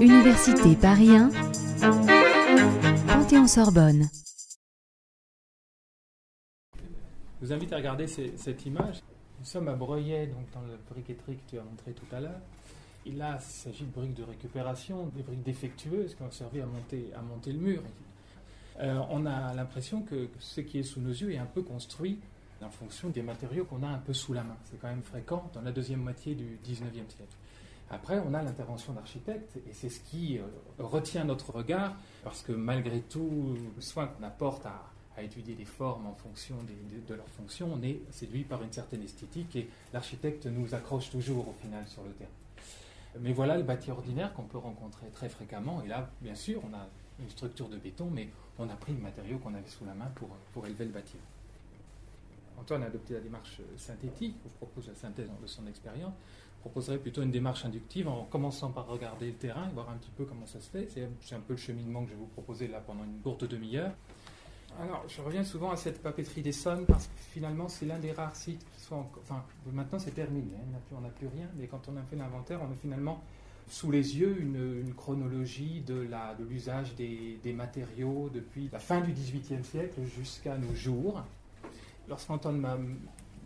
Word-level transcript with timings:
Université 0.00 0.74
Paris 0.80 1.10
1, 1.10 1.30
Panthéon-Sorbonne. 3.06 4.08
Je 6.74 7.46
vous 7.46 7.52
invite 7.52 7.72
à 7.72 7.76
regarder 7.76 8.06
cette 8.06 8.64
image. 8.64 9.02
Nous 9.38 9.44
sommes 9.44 9.68
à 9.68 9.74
Breuillet, 9.74 10.28
donc 10.28 10.50
dans 10.54 10.62
la 10.62 10.78
briqueterie 10.90 11.36
que 11.36 11.50
tu 11.50 11.58
as 11.58 11.62
montré 11.62 11.92
tout 11.92 12.06
à 12.14 12.20
l'heure. 12.20 12.40
Et 13.04 13.12
là, 13.12 13.38
il 13.38 13.44
s'agit 13.44 13.84
de 13.84 13.92
briques 13.92 14.14
de 14.14 14.24
récupération, 14.24 15.06
des 15.14 15.22
briques 15.22 15.42
défectueuses 15.42 16.14
qui 16.14 16.22
ont 16.22 16.30
servi 16.30 16.62
à 16.62 16.66
monter, 16.66 17.12
à 17.14 17.20
monter 17.20 17.52
le 17.52 17.58
mur. 17.58 17.82
Euh, 18.80 18.98
on 19.10 19.26
a 19.26 19.52
l'impression 19.54 20.02
que 20.02 20.28
ce 20.38 20.62
qui 20.62 20.78
est 20.78 20.82
sous 20.82 21.00
nos 21.00 21.10
yeux 21.10 21.32
est 21.32 21.38
un 21.38 21.46
peu 21.46 21.62
construit 21.62 22.18
en 22.64 22.70
fonction 22.70 23.10
des 23.10 23.22
matériaux 23.22 23.64
qu'on 23.64 23.82
a 23.82 23.88
un 23.88 23.98
peu 23.98 24.12
sous 24.12 24.32
la 24.32 24.42
main. 24.42 24.56
C'est 24.64 24.80
quand 24.80 24.88
même 24.88 25.02
fréquent 25.02 25.50
dans 25.52 25.62
la 25.62 25.72
deuxième 25.72 26.00
moitié 26.00 26.34
du 26.34 26.58
19e 26.64 26.92
siècle. 26.92 27.36
Après, 27.90 28.18
on 28.18 28.34
a 28.34 28.42
l'intervention 28.42 28.92
d'architectes, 28.92 29.56
et 29.68 29.72
c'est 29.72 29.88
ce 29.88 30.00
qui 30.00 30.38
euh, 30.38 30.42
retient 30.78 31.24
notre 31.24 31.52
regard, 31.52 31.94
parce 32.24 32.42
que 32.42 32.52
malgré 32.52 33.00
tout 33.00 33.56
le 33.76 33.80
soin 33.80 34.08
qu'on 34.08 34.24
apporte 34.24 34.66
à, 34.66 34.92
étudier 35.22 35.54
les 35.54 35.64
formes 35.64 36.06
en 36.06 36.14
fonction 36.14 36.56
de, 36.64 37.08
de 37.08 37.14
leurs 37.14 37.28
fonctions, 37.30 37.70
on 37.72 37.82
est 37.82 38.02
séduit 38.10 38.44
par 38.44 38.62
une 38.62 38.72
certaine 38.72 39.02
esthétique, 39.02 39.56
et 39.56 39.70
l'architecte 39.94 40.44
nous 40.44 40.74
accroche 40.74 41.08
toujours 41.08 41.48
au 41.48 41.54
final 41.62 41.86
sur 41.86 42.02
le 42.02 42.10
terrain. 42.10 42.30
Mais 43.20 43.32
voilà 43.32 43.56
le 43.56 43.62
bâti 43.62 43.90
ordinaire 43.90 44.34
qu'on 44.34 44.42
peut 44.42 44.58
rencontrer 44.58 45.06
très 45.14 45.30
fréquemment, 45.30 45.80
et 45.82 45.88
là, 45.88 46.10
bien 46.20 46.34
sûr, 46.34 46.60
on 46.70 46.74
a 46.76 46.86
une 47.18 47.30
structure 47.30 47.68
de 47.68 47.78
béton, 47.78 48.10
mais 48.12 48.28
on 48.58 48.68
a 48.68 48.74
pris 48.74 48.92
le 48.92 49.00
matériau 49.00 49.38
qu'on 49.38 49.54
avait 49.54 49.68
sous 49.68 49.86
la 49.86 49.94
main 49.94 50.10
pour 50.52 50.66
élever 50.66 50.84
le 50.84 50.90
bâtiment. 50.90 51.22
Antoine 52.58 52.82
a 52.82 52.86
adopté 52.86 53.14
la 53.14 53.20
démarche 53.20 53.60
euh, 53.60 53.76
synthétique, 53.76 54.36
je 54.38 54.44
vous 54.44 54.54
propose 54.56 54.88
la 54.88 54.94
synthèse 54.94 55.28
de 55.40 55.46
son 55.46 55.66
expérience. 55.66 56.14
Je 56.56 56.60
proposerais 56.70 56.98
plutôt 56.98 57.22
une 57.22 57.30
démarche 57.30 57.64
inductive 57.64 58.08
en 58.08 58.24
commençant 58.24 58.70
par 58.70 58.86
regarder 58.88 59.26
le 59.26 59.34
terrain 59.34 59.68
et 59.68 59.72
voir 59.72 59.88
un 59.88 59.96
petit 59.96 60.10
peu 60.10 60.24
comment 60.24 60.46
ça 60.46 60.60
se 60.60 60.68
fait. 60.68 60.88
C'est 61.20 61.34
un 61.34 61.40
peu 61.40 61.52
le 61.52 61.58
cheminement 61.58 62.02
que 62.02 62.10
je 62.10 62.14
vais 62.14 62.20
vous 62.20 62.26
proposer 62.26 62.66
là 62.66 62.80
pendant 62.80 63.04
une 63.04 63.20
courte 63.20 63.44
demi-heure. 63.44 63.92
Alors, 64.80 65.04
je 65.08 65.22
reviens 65.22 65.44
souvent 65.44 65.70
à 65.70 65.76
cette 65.76 66.02
papeterie 66.02 66.42
d'Essonne 66.42 66.84
parce 66.84 67.06
que 67.06 67.12
finalement, 67.32 67.68
c'est 67.68 67.86
l'un 67.86 67.98
des 67.98 68.12
rares 68.12 68.36
sites 68.36 68.64
qui 68.74 68.80
soit 68.80 68.98
encore. 68.98 69.22
Enfin, 69.22 69.42
maintenant, 69.72 69.98
c'est 69.98 70.10
terminé, 70.10 70.50
hein, 70.56 70.78
on 70.92 71.00
n'a 71.00 71.08
plus- 71.08 71.28
rien, 71.28 71.48
mais 71.56 71.66
quand 71.66 71.88
on 71.88 71.96
a 71.96 72.02
fait 72.02 72.16
l'inventaire, 72.16 72.60
on 72.62 72.70
a 72.70 72.76
finalement 72.76 73.22
sous 73.68 73.90
les 73.90 74.18
yeux 74.18 74.38
une, 74.38 74.92
chronologie 74.94 75.80
de 75.80 76.08
l'usage 76.48 76.94
des, 76.94 77.38
des 77.42 77.52
matériaux 77.52 78.28
depuis 78.32 78.68
la 78.72 78.78
fin 78.78 79.00
du 79.00 79.12
XVIIIe 79.12 79.64
siècle 79.64 80.00
jusqu'à 80.04 80.58
nos 80.58 80.74
jours. 80.74 81.24
Lorsqu'Antoine 82.08 82.60
m'a 82.60 82.78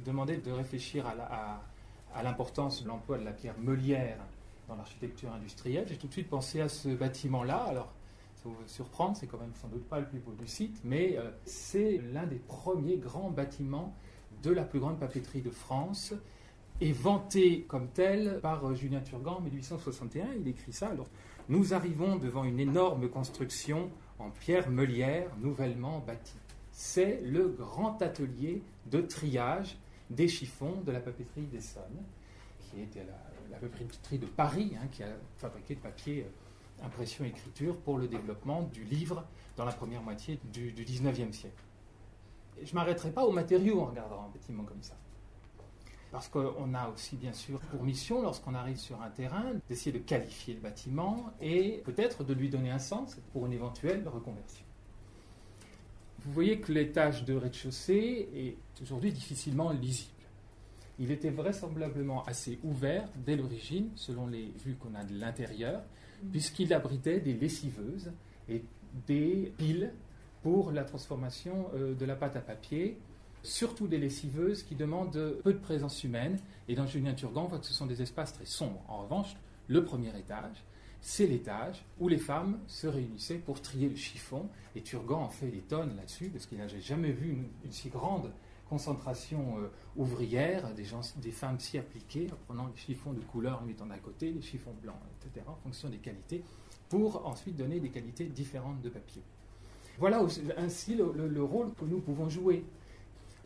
demandé 0.05 0.37
de 0.37 0.51
réfléchir 0.51 1.07
à 1.07 2.23
l'importance 2.23 2.83
de 2.83 2.89
l'emploi 2.89 3.19
de 3.19 3.25
la 3.25 3.33
pierre 3.33 3.59
meulière 3.59 4.19
dans 4.69 4.77
l'architecture 4.77 5.33
industrielle, 5.33 5.87
j'ai 5.89 5.97
tout 5.97 6.07
de 6.07 6.13
suite 6.13 6.29
pensé 6.29 6.61
à 6.61 6.69
ce 6.69 6.89
bâtiment-là. 6.89 7.57
Alors, 7.57 7.93
ça 8.37 8.49
vous 8.49 8.57
surprendre, 8.67 9.17
c'est 9.17 9.27
quand 9.27 9.39
même 9.39 9.55
sans 9.55 9.69
doute 9.69 9.87
pas 9.89 9.99
le 9.99 10.07
plus 10.07 10.21
beau 10.21 10.33
du 10.33 10.47
site, 10.47 10.81
mais 10.85 11.17
euh, 11.19 11.31
c'est 11.45 12.01
l'un 12.13 12.27
des 12.27 12.39
premiers 12.39 12.97
grands 12.97 13.31
bâtiments 13.31 13.95
de 14.43 14.51
la 14.51 14.63
plus 14.63 14.79
grande 14.79 14.99
papeterie 14.99 15.43
de 15.43 15.51
France 15.51 16.15
et 16.81 16.93
vanté 16.93 17.65
comme 17.69 17.89
tel 17.89 18.41
par 18.41 18.65
euh, 18.65 18.75
Julien 18.75 19.01
Turgan 19.01 19.37
en 19.37 19.41
1861. 19.41 20.27
Il 20.41 20.49
écrit 20.49 20.73
ça. 20.73 20.93
Nous 21.49 21.75
arrivons 21.75 22.17
devant 22.17 22.45
une 22.45 22.61
énorme 22.61 23.09
construction 23.09 23.91
en 24.19 24.31
pierre 24.31 24.71
meulière 24.71 25.29
nouvellement 25.41 25.99
bâtie. 26.07 26.39
C'est 26.83 27.21
le 27.21 27.47
grand 27.47 28.01
atelier 28.01 28.63
de 28.87 29.03
triage 29.03 29.77
des 30.09 30.29
chiffons 30.29 30.81
de 30.81 30.91
la 30.91 31.01
papeterie 31.01 31.43
d'Essonne, 31.43 32.03
qui 32.59 32.81
était 32.81 33.05
la, 33.51 33.59
papeterie 33.59 34.19
de 34.19 34.25
Paris, 34.25 34.73
hein, 34.81 34.87
qui 34.91 35.03
a 35.03 35.09
fabriqué 35.37 35.75
le 35.75 35.81
papier 35.81 36.25
euh, 36.25 36.87
impression 36.87 37.27
écriture 37.27 37.77
pour 37.77 37.99
le 37.99 38.09
développement 38.09 38.63
du 38.63 38.83
livre 38.85 39.27
dans 39.59 39.67
la 39.67 39.73
première 39.73 40.03
moitié 40.03 40.41
du, 40.55 40.73
du 40.73 40.87
19e 40.87 41.33
siècle. 41.33 41.63
Je 42.63 42.71
ne 42.71 42.75
m'arrêterai 42.75 43.11
pas 43.11 43.27
aux 43.27 43.33
matériaux 43.33 43.83
en 43.83 43.85
regardant 43.85 44.23
un 44.23 44.31
bâtiment 44.31 44.65
comme 44.65 44.83
ça. 44.83 44.97
Parce 46.11 46.29
qu'on 46.29 46.73
a 46.73 46.89
aussi, 46.89 47.17
bien 47.17 47.35
sûr, 47.35 47.61
pour 47.61 47.83
mission, 47.83 48.23
lorsqu'on 48.23 48.55
arrive 48.55 48.79
sur 48.79 49.03
un 49.03 49.11
terrain, 49.11 49.53
d'essayer 49.69 49.93
de 49.93 50.03
qualifier 50.03 50.55
le 50.55 50.61
bâtiment 50.61 51.27
et 51.43 51.83
peut-être 51.85 52.25
de 52.25 52.33
lui 52.33 52.49
donner 52.49 52.71
un 52.71 52.79
sens 52.79 53.19
pour 53.35 53.45
une 53.45 53.53
éventuelle 53.53 54.09
reconversion. 54.09 54.65
Vous 56.25 56.33
voyez 56.33 56.61
que 56.61 56.71
l'étage 56.71 57.25
de 57.25 57.35
rez-de-chaussée 57.35 58.29
est 58.35 58.83
aujourd'hui 58.83 59.11
difficilement 59.11 59.71
lisible. 59.71 60.11
Il 60.99 61.11
était 61.11 61.31
vraisemblablement 61.31 62.25
assez 62.25 62.59
ouvert 62.63 63.09
dès 63.25 63.37
l'origine, 63.37 63.89
selon 63.95 64.27
les 64.27 64.53
vues 64.65 64.75
qu'on 64.75 64.95
a 64.95 65.03
de 65.03 65.19
l'intérieur, 65.19 65.83
puisqu'il 66.31 66.75
abritait 66.75 67.21
des 67.21 67.33
lessiveuses 67.33 68.13
et 68.51 68.63
des 69.07 69.55
piles 69.57 69.95
pour 70.43 70.73
la 70.73 70.85
transformation 70.85 71.71
euh, 71.75 71.95
de 71.95 72.05
la 72.05 72.17
pâte 72.17 72.37
à 72.37 72.41
papier, 72.41 72.99
surtout 73.43 73.87
des 73.87 73.99
lessiveuses 73.99 74.63
qui 74.63 74.75
demandent 74.75 75.39
peu 75.43 75.55
de 75.55 75.59
présence 75.59 76.05
humaine. 76.05 76.39
Et 76.69 76.75
dans 76.75 76.87
Julien 76.87 77.15
Turgan, 77.15 77.45
on 77.45 77.49
voit 77.49 77.59
que 77.61 77.67
ce 77.67 77.73
sont 77.73 77.87
des 77.87 78.03
espaces 78.03 78.35
très 78.35 78.45
sombres. 78.45 78.83
En 78.89 79.05
revanche, 79.05 79.37
le 79.69 79.85
premier 79.85 80.11
étage, 80.19 80.65
c'est 81.01 81.27
l'étage 81.27 81.85
où 81.99 82.09
les 82.09 82.19
femmes 82.19 82.59
se 82.67 82.87
réunissaient 82.87 83.39
pour 83.39 83.61
trier 83.61 83.89
le 83.89 83.97
chiffon. 83.97 84.49
Et 84.75 84.83
Turgan 84.83 85.23
en 85.23 85.29
fait 85.29 85.49
des 85.49 85.61
tonnes 85.61 85.97
là-dessus, 85.97 86.29
parce 86.29 86.47
qu'il 86.47 86.59
n'avait 86.59 86.81
jamais 86.81 87.13
vu 87.13 87.31
une, 87.65 87.73
si 87.73 87.89
grande 87.89 88.33
concentration 88.69 89.59
euh, 89.59 89.69
ouvrière, 89.97 90.73
des, 90.75 90.85
femmes 91.33 91.59
si 91.59 91.77
appliquées, 91.77 92.29
en 92.33 92.37
prenant 92.47 92.69
les 92.69 92.77
chiffons 92.77 93.13
de 93.13 93.21
couleur, 93.21 93.61
en 93.63 93.67
mettant 93.67 93.87
d'un 93.87 93.99
côté, 93.99 94.31
les 94.31 94.43
chiffons 94.43 94.75
blancs, 94.81 95.01
etc., 95.21 95.45
en 95.49 95.57
fonction 95.57 95.89
des 95.89 95.99
qualités, 95.99 96.45
pour 96.89 97.27
ensuite 97.27 97.57
donner 97.57 97.81
des 97.81 97.91
qualités 97.91 98.27
différentes 98.27 98.81
de 98.81 98.89
papier. 98.89 99.23
Voilà 99.99 100.25
ainsi 100.57 100.95
le 100.95 101.43
rôle 101.43 101.75
que 101.75 101.85
nous 101.85 101.99
pouvons 101.99 102.29
jouer. 102.29 102.65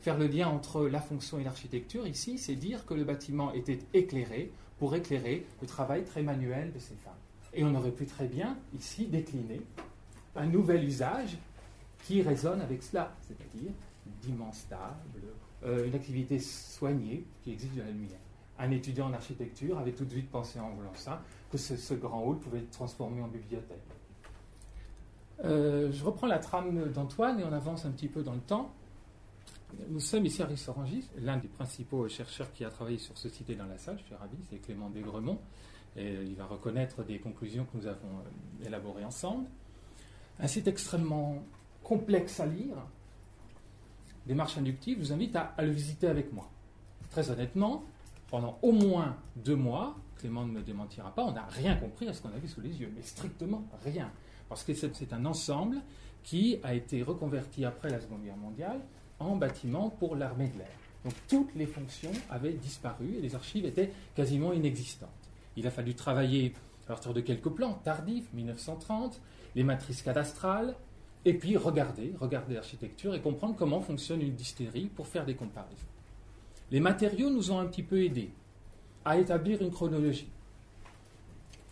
Faire 0.05 0.19
le 0.19 0.27
lien 0.27 0.49
entre 0.49 0.87
la 0.87 1.01
fonction 1.01 1.39
et 1.39 1.45
l'architecture, 1.45 2.07
ici, 2.07 2.37
c'est 2.37 2.57
dire 2.57 2.85
que 2.85 2.93
le 2.93 3.05
bâtiment 3.05 3.55
était 3.55 3.79
éclairé 3.95 4.53
pour 4.79 4.95
éclairer 4.95 5.47
le 5.63 5.67
travail 5.67 6.05
très 6.05 6.23
manuel 6.23 6.75
de 6.75 6.79
ces 6.79 6.95
femmes. 6.95 7.15
Et 7.55 7.65
on 7.65 7.75
aurait 7.75 7.93
pu 7.93 8.07
très 8.07 8.27
bien, 8.27 8.57
ici, 8.77 9.07
décliner 9.07 9.61
un 10.37 10.47
nouvel 10.47 10.85
usage 10.85 11.39
qui 12.05 12.21
résonne 12.23 12.61
avec 12.61 12.83
cela, 12.83 13.15
c'est-à-dire 13.23 13.71
d'immenses 14.23 14.67
tables, 14.69 15.23
euh, 15.65 15.87
une 15.87 15.95
activité 15.95 16.39
soignée 16.39 17.25
qui 17.43 17.53
exige 17.53 17.73
de 17.73 17.81
la 17.81 17.91
lumière. 17.91 18.19
Un 18.59 18.71
étudiant 18.71 19.07
en 19.07 19.15
architecture 19.15 19.79
avait 19.79 19.93
tout 19.93 20.05
de 20.05 20.11
suite 20.11 20.31
pensé 20.31 20.61
en 20.61 20.71
voulant 20.71 20.95
ça, 20.95 21.23
que 21.51 21.59
ce, 21.59 21.95
grand 21.95 22.23
hall 22.25 22.39
pouvait 22.39 22.59
être 22.59 22.71
transformé 22.71 23.23
en 23.23 23.29
bibliothèque. 23.29 23.79
Euh, 25.45 25.91
je 25.91 26.05
reprends 26.05 26.27
la 26.27 26.39
trame 26.39 26.91
d'Antoine 26.93 27.41
et 27.41 27.45
on 27.45 27.53
avance 27.53 27.85
un 27.85 27.91
petit 27.91 28.09
peu 28.09 28.23
dans 28.23 28.35
le 28.35 28.41
temps. 28.41 28.73
Nous 29.89 30.01
sommes 30.01 30.25
ici 30.27 30.43
à 30.43 30.47
Rissorangis, 30.47 31.09
l'un 31.21 31.37
des 31.39 31.49
principaux 31.49 32.07
chercheurs 32.09 32.53
qui 32.53 32.65
a 32.65 32.71
travaillé 32.71 32.99
sur 32.99 33.19
ce 33.19 33.29
site 33.29 33.51
dans 33.57 33.67
la 33.67 33.79
salle, 33.79 33.99
je 33.99 34.05
suis 34.05 34.15
ravi, 34.15 34.37
c'est 34.49 34.59
Clément 34.59 34.89
Desgremont, 34.89 35.39
et 35.97 36.13
il 36.13 36.35
va 36.35 36.47
reconnaître 36.47 37.05
des 37.05 37.19
conclusions 37.19 37.65
que 37.65 37.79
nous 37.79 37.87
avons 37.87 38.09
euh, 38.09 38.67
élaborées 38.67 39.05
ensemble. 39.05 39.47
Un 40.41 40.47
site 40.47 40.67
extrêmement 40.67 41.43
complexe 41.83 42.41
à 42.41 42.47
lire, 42.47 42.77
démarche 44.27 44.59
inductive, 44.59 44.99
je 44.99 45.05
vous 45.05 45.13
invite 45.13 45.37
à, 45.37 45.55
à 45.57 45.63
le 45.63 45.71
visiter 45.71 46.09
avec 46.09 46.33
moi. 46.33 46.51
Très 47.11 47.31
honnêtement, 47.31 47.85
pendant 48.29 48.59
au 48.63 48.73
moins 48.73 49.17
deux 49.37 49.57
mois, 49.57 49.97
Clément 50.19 50.47
ne 50.47 50.53
me 50.53 50.63
démentira 50.63 51.15
pas, 51.15 51.25
on 51.25 51.33
n'a 51.33 51.47
rien 51.47 51.77
compris 51.77 52.09
à 52.09 52.13
ce 52.13 52.23
qu'on 52.23 52.31
avait 52.31 52.49
sous 52.49 52.61
les 52.61 52.81
yeux, 52.81 52.93
mais 52.97 53.03
strictement 53.03 53.65
rien. 53.85 54.11
Parce 54.49 54.65
que 54.65 54.75
c'est 54.75 54.95
c'est 54.97 55.13
un 55.13 55.25
ensemble 55.25 55.79
qui 56.23 56.59
a 56.63 56.75
été 56.75 57.03
reconverti 57.03 57.65
après 57.65 57.91
la 57.91 58.01
Seconde 58.01 58.25
Guerre 58.25 58.37
mondiale 58.37 58.81
en 59.19 59.37
bâtiment 59.37 59.91
pour 59.91 60.17
l'armée 60.17 60.49
de 60.49 60.59
l'air. 60.59 60.69
Donc 61.05 61.15
toutes 61.29 61.55
les 61.55 61.67
fonctions 61.67 62.13
avaient 62.31 62.55
disparu 62.55 63.17
et 63.19 63.21
les 63.21 63.35
archives 63.35 63.67
étaient 63.67 63.93
quasiment 64.15 64.53
inexistantes. 64.53 65.11
Il 65.57 65.67
a 65.67 65.71
fallu 65.71 65.95
travailler 65.95 66.53
à 66.85 66.89
partir 66.89 67.15
de 67.15 67.21
quelques 67.21 67.49
plans 67.49 67.75
tardifs, 67.85 68.33
1930, 68.33 69.21
les 69.55 69.63
matrices 69.63 70.03
cadastrales, 70.03 70.75
et 71.25 71.35
puis 71.35 71.57
regarder, 71.57 72.13
regarder 72.21 72.55
l'architecture 72.55 73.15
et 73.15 73.21
comprendre 73.21 73.55
comment 73.57 73.81
fonctionne 73.81 74.21
une 74.21 74.35
distillerie 74.35 74.87
pour 74.87 75.07
faire 75.07 75.25
des 75.25 75.35
comparaisons. 75.35 75.87
Les 76.71 76.81
matériaux 76.81 77.31
nous 77.31 77.51
ont 77.51 77.59
un 77.59 77.67
petit 77.67 77.83
peu 77.83 78.03
aidés 78.03 78.31
à 79.05 79.19
établir 79.19 79.63
une 79.63 79.71
chronologie. 79.71 80.29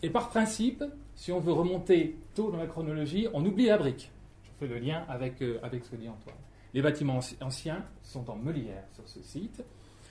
Et 0.01 0.09
par 0.09 0.29
principe, 0.29 0.83
si 1.15 1.31
on 1.31 1.39
veut 1.39 1.53
remonter 1.53 2.17
tôt 2.35 2.51
dans 2.51 2.57
la 2.57 2.67
chronologie, 2.67 3.27
on 3.33 3.45
oublie 3.45 3.65
la 3.67 3.77
brique. 3.77 4.11
Je 4.43 4.49
fais 4.59 4.67
le 4.67 4.79
lien 4.79 5.05
avec, 5.07 5.41
euh, 5.41 5.59
avec 5.63 5.83
ce 5.85 5.91
que 5.91 5.95
dit 5.95 6.09
Antoine. 6.09 6.35
Les 6.73 6.81
bâtiments 6.81 7.19
anci- 7.19 7.37
anciens 7.41 7.85
sont 8.01 8.27
en 8.29 8.35
meulière 8.35 8.83
sur 8.93 9.07
ce 9.07 9.21
site. 9.21 9.63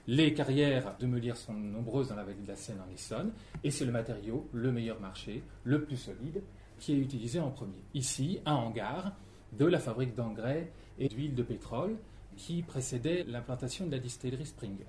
Les 0.09 0.35
carrières 0.35 0.97
de 0.99 1.07
meulière 1.07 1.37
sont 1.37 1.53
nombreuses 1.53 2.09
dans 2.09 2.17
la 2.17 2.25
vallée 2.25 2.43
de 2.43 2.49
la 2.49 2.57
Seine 2.57 2.81
en 2.81 2.93
Essonne. 2.93 3.33
Et 3.63 3.71
c'est 3.71 3.85
le 3.85 3.93
matériau 3.93 4.49
le 4.53 4.73
meilleur 4.73 5.01
marché, 5.01 5.43
le 5.65 5.85
plus 5.85 5.97
solide, 5.97 6.43
qui 6.79 6.93
est 6.93 6.99
utilisé 6.99 7.39
en 7.39 7.51
premier. 7.51 7.85
Ici, 7.95 8.41
un 8.45 8.55
hangar 8.55 9.13
de 9.53 9.67
la 9.67 9.79
fabrique 9.79 10.15
d'engrais 10.15 10.73
et 10.99 11.09
d'huile 11.09 11.35
de 11.35 11.43
pétrole 11.43 11.97
qui 12.37 12.63
précédait 12.63 13.25
l'implantation 13.29 13.87
de 13.87 13.93
la 13.93 13.99
distillerie 13.99 14.47
Springer. 14.47 14.87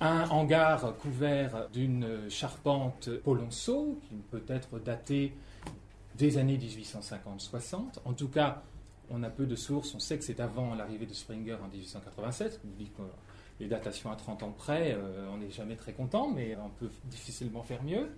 un 0.00 0.28
hangar 0.30 0.96
couvert 0.96 1.68
d'une 1.70 2.30
charpente 2.30 3.10
Polonceau, 3.18 4.00
qui 4.08 4.14
peut 4.30 4.44
être 4.48 4.78
datée 4.78 5.34
des 6.16 6.38
années 6.38 6.56
1850-60. 6.56 7.98
En 8.04 8.12
tout 8.14 8.28
cas, 8.28 8.62
on 9.10 9.22
a 9.22 9.30
peu 9.30 9.46
de 9.46 9.56
sources, 9.56 9.94
on 9.94 9.98
sait 9.98 10.18
que 10.18 10.24
c'est 10.24 10.40
avant 10.40 10.74
l'arrivée 10.74 11.06
de 11.06 11.12
Springer 11.12 11.56
en 11.62 11.68
1887. 11.68 12.60
On 12.64 12.78
dit 12.78 12.90
que 12.96 13.02
les 13.58 13.66
datations 13.66 14.10
à 14.10 14.16
30 14.16 14.42
ans 14.42 14.54
près, 14.56 14.94
euh, 14.94 15.28
on 15.32 15.38
n'est 15.38 15.50
jamais 15.50 15.76
très 15.76 15.92
content, 15.92 16.30
mais 16.30 16.56
on 16.56 16.70
peut 16.70 16.90
difficilement 17.04 17.62
faire 17.62 17.82
mieux. 17.82 18.08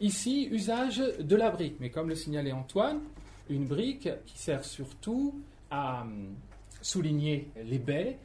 Ici, 0.00 0.48
usage 0.50 0.98
de 0.98 1.36
la 1.36 1.50
brique, 1.50 1.76
mais 1.80 1.90
comme 1.90 2.08
le 2.08 2.14
signalait 2.14 2.52
Antoine, 2.52 3.00
une 3.48 3.64
brique 3.64 4.08
qui 4.26 4.38
sert 4.38 4.64
surtout 4.64 5.40
à 5.70 6.02
hum, 6.02 6.34
souligner 6.82 7.48
les 7.64 7.78
baies. 7.78 8.18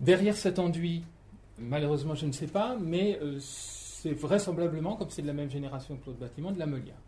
Derrière 0.00 0.36
cet 0.36 0.58
enduit, 0.58 1.04
malheureusement 1.58 2.14
je 2.14 2.26
ne 2.26 2.32
sais 2.32 2.48
pas, 2.48 2.76
mais 2.80 3.18
euh, 3.22 3.38
c'est 3.40 4.12
vraisemblablement, 4.12 4.96
comme 4.96 5.10
c'est 5.10 5.22
de 5.22 5.28
la 5.28 5.32
même 5.32 5.50
génération 5.50 5.96
que 5.96 6.06
l'autre 6.06 6.18
bâtiment, 6.18 6.50
de 6.50 6.58
la 6.58 6.66
meulière. 6.66 6.98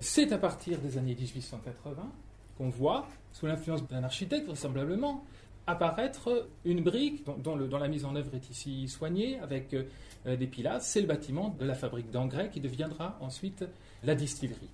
C'est 0.00 0.32
à 0.32 0.38
partir 0.38 0.78
des 0.80 0.98
années 0.98 1.14
1880 1.14 2.12
qu'on 2.56 2.68
voit, 2.68 3.08
sous 3.32 3.46
l'influence 3.46 3.86
d'un 3.88 4.04
architecte 4.04 4.46
vraisemblablement, 4.46 5.24
apparaître 5.66 6.48
une 6.64 6.82
brique 6.82 7.24
dont, 7.38 7.56
la 7.56 7.88
mise 7.88 8.04
en 8.04 8.14
œuvre 8.16 8.34
est 8.34 8.50
ici 8.50 8.86
soignée 8.88 9.38
avec 9.40 9.74
euh, 9.74 10.36
des 10.36 10.46
pilastres. 10.46 10.88
C'est 10.88 11.00
le 11.00 11.06
bâtiment 11.06 11.56
de 11.58 11.64
la 11.64 11.74
fabrique 11.74 12.10
d'engrais 12.10 12.50
qui 12.50 12.60
deviendra 12.60 13.18
ensuite 13.20 13.64
la 14.02 14.14
distillerie. 14.14 14.70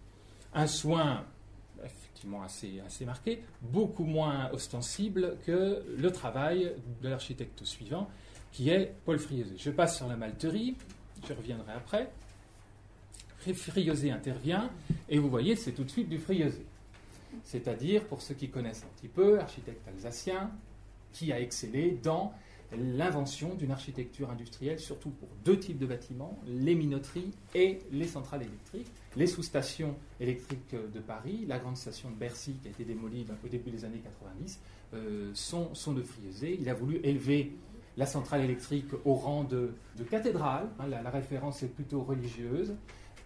Un 0.52 0.66
soin 0.66 1.24
effectivement 1.84 2.42
assez, 2.42 3.04
marqué, 3.06 3.42
beaucoup 3.62 4.04
moins 4.04 4.50
ostensible 4.52 5.36
que 5.46 5.82
le 5.96 6.10
travail 6.12 6.72
de 7.02 7.08
l'architecte 7.08 7.64
suivant, 7.64 8.08
qui 8.52 8.68
est 8.68 8.94
Paul 9.04 9.18
Friosé. 9.18 9.54
Je 9.56 9.70
passe 9.70 9.96
sur 9.96 10.06
la 10.06 10.16
malterie, 10.16 10.76
je 11.26 11.32
reviendrai 11.32 11.72
après. 11.72 12.10
Friosé 13.38 14.10
intervient, 14.10 14.70
et 15.08 15.18
vous 15.18 15.30
voyez, 15.30 15.56
c'est 15.56 15.72
tout 15.72 15.84
de 15.84 15.90
suite 15.90 16.08
du 16.08 16.18
Friosé. 16.18 16.66
C'est-à-dire, 17.44 18.04
pour 18.04 18.22
ceux 18.22 18.34
qui 18.34 18.48
connaissent 18.48 18.84
un 18.84 18.96
petit 18.96 19.08
peu, 19.08 19.40
architecte 19.40 19.86
alsacien, 19.88 20.50
qui 21.12 21.32
a 21.32 21.40
excellé 21.40 21.98
dans 22.02 22.32
l'invention 22.76 23.54
d'une 23.54 23.72
architecture 23.72 24.30
industrielle, 24.30 24.78
surtout 24.78 25.10
pour 25.10 25.28
deux 25.44 25.58
types 25.58 25.78
de 25.78 25.86
bâtiments, 25.86 26.38
les 26.46 26.74
minoteries 26.74 27.32
et 27.54 27.80
les 27.90 28.06
centrales 28.06 28.42
électriques. 28.42 28.90
Les 29.16 29.26
sous-stations 29.26 29.96
électriques 30.20 30.74
de 30.74 31.00
Paris, 31.00 31.44
la 31.48 31.58
grande 31.58 31.76
station 31.76 32.10
de 32.10 32.14
Bercy 32.14 32.54
qui 32.62 32.68
a 32.68 32.70
été 32.70 32.84
démolie 32.84 33.26
au 33.44 33.48
début 33.48 33.70
des 33.70 33.84
années 33.84 33.98
90, 33.98 34.60
euh, 34.94 35.30
sont, 35.34 35.72
de 35.92 36.02
Friosé. 36.02 36.58
Il 36.60 36.68
a 36.68 36.74
voulu 36.74 37.00
élever 37.02 37.52
la 37.96 38.06
centrale 38.06 38.42
électrique 38.42 38.86
au 39.04 39.14
rang 39.14 39.44
de, 39.44 39.72
cathédrale, 40.10 40.68
hein, 40.78 40.86
la, 40.86 41.10
référence 41.10 41.62
est 41.62 41.68
plutôt 41.68 42.02
religieuse. 42.02 42.74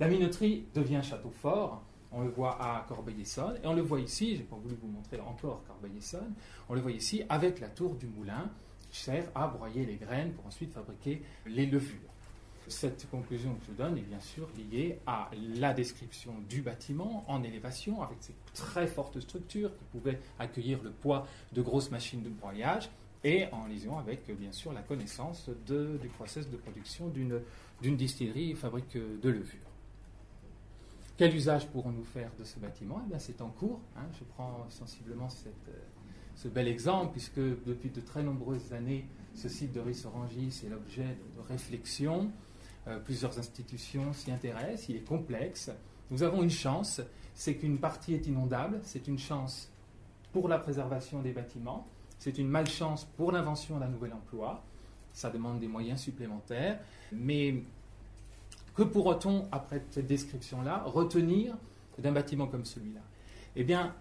La 0.00 0.08
minoterie 0.08 0.64
devient 0.74 1.00
château 1.02 1.30
fort, 1.30 1.82
on 2.14 2.22
le 2.22 2.30
voit 2.30 2.56
à 2.62 2.84
Corbeil-Essonne, 2.88 3.58
et 3.62 3.66
on 3.66 3.74
le 3.74 3.82
voit 3.82 4.00
ici, 4.00 4.36
je 4.36 4.40
n'ai 4.40 4.46
pas 4.46 4.56
voulu 4.56 4.76
vous 4.80 4.88
montrer 4.88 5.20
encore 5.20 5.62
Corbeil-Essonne, 5.66 6.34
on 6.68 6.74
le 6.74 6.80
voit 6.80 6.92
ici 6.92 7.22
avec 7.28 7.60
la 7.60 7.68
tour 7.68 7.94
du 7.94 8.06
moulin, 8.06 8.50
qui 8.90 9.00
sert 9.00 9.28
à 9.34 9.48
broyer 9.48 9.84
les 9.84 9.96
graines 9.96 10.32
pour 10.32 10.46
ensuite 10.46 10.72
fabriquer 10.72 11.22
les 11.46 11.66
levures. 11.66 11.98
Cette 12.68 13.10
conclusion 13.10 13.52
que 13.54 13.66
je 13.66 13.72
donne 13.72 13.98
est 13.98 14.02
bien 14.02 14.20
sûr 14.20 14.48
liée 14.56 14.98
à 15.06 15.30
la 15.56 15.74
description 15.74 16.32
du 16.48 16.62
bâtiment 16.62 17.24
en 17.28 17.42
élévation, 17.42 18.02
avec 18.02 18.18
ces 18.20 18.34
très 18.54 18.86
fortes 18.86 19.20
structures 19.20 19.76
qui 19.76 19.84
pouvaient 19.92 20.20
accueillir 20.38 20.82
le 20.82 20.90
poids 20.90 21.26
de 21.52 21.60
grosses 21.60 21.90
machines 21.90 22.22
de 22.22 22.30
broyage, 22.30 22.88
et 23.22 23.46
en 23.52 23.66
liaison 23.66 23.98
avec 23.98 24.30
bien 24.38 24.52
sûr 24.52 24.72
la 24.72 24.82
connaissance 24.82 25.50
du 25.66 26.08
process 26.08 26.48
de 26.48 26.56
production 26.56 27.08
d'une 27.08 27.96
distillerie 27.96 28.54
fabrique 28.54 28.96
de 28.96 29.28
levure. 29.28 29.73
Quel 31.16 31.34
usage 31.34 31.68
pourrons-nous 31.68 32.04
faire 32.04 32.30
de 32.38 32.44
ce 32.44 32.58
bâtiment? 32.58 33.00
Eh 33.12 33.18
C'est 33.18 33.40
en 33.40 33.50
cours. 33.50 33.80
Hein. 33.96 34.06
Je 34.18 34.24
prends 34.24 34.66
sensiblement 34.68 35.28
cette, 35.28 35.70
ce 36.34 36.48
bel 36.48 36.66
exemple, 36.66 37.12
puisque 37.12 37.38
depuis 37.38 37.90
de 37.90 38.00
très 38.00 38.22
nombreuses 38.22 38.72
années, 38.72 39.06
ce 39.34 39.48
site 39.48 39.72
de 39.72 39.80
Rissorangis 39.80 40.62
est 40.66 40.68
l'objet 40.68 41.16
de 41.36 41.40
réflexions. 41.48 42.30
Euh, 42.88 42.98
plusieurs 42.98 43.38
institutions 43.38 44.12
s'y 44.12 44.32
intéressent. 44.32 44.88
Il 44.88 44.96
est 44.96 45.06
complexe. 45.06 45.70
Nous 46.10 46.22
avons 46.24 46.42
une 46.42 46.50
chance, 46.50 47.00
c'est 47.34 47.56
qu'une 47.56 47.78
partie 47.78 48.14
est 48.14 48.26
inondable. 48.26 48.80
C'est 48.82 49.06
une 49.06 49.18
chance 49.18 49.70
pour 50.32 50.48
la 50.48 50.58
préservation 50.58 51.22
des 51.22 51.32
bâtiments. 51.32 51.86
C'est 52.18 52.38
une 52.38 52.48
malchance 52.48 53.04
pour 53.16 53.30
l'invention 53.30 53.78
d'un 53.78 53.88
nouvel 53.88 54.12
emploi. 54.12 54.64
Ça 55.12 55.30
demande 55.30 55.60
des 55.60 55.68
moyens 55.68 56.00
supplémentaires. 56.00 56.80
Mais 57.12 57.62
que 58.74 58.82
pourra-t-on, 58.82 59.48
après 59.52 59.82
cette 59.90 60.06
description-là, 60.06 60.82
retenir 60.86 61.54
d'un 61.98 62.12
bâtiment 62.12 62.46
comme 62.46 62.64
celui-là? 62.64 63.00
Eh 63.56 63.64
bien, 63.64 63.94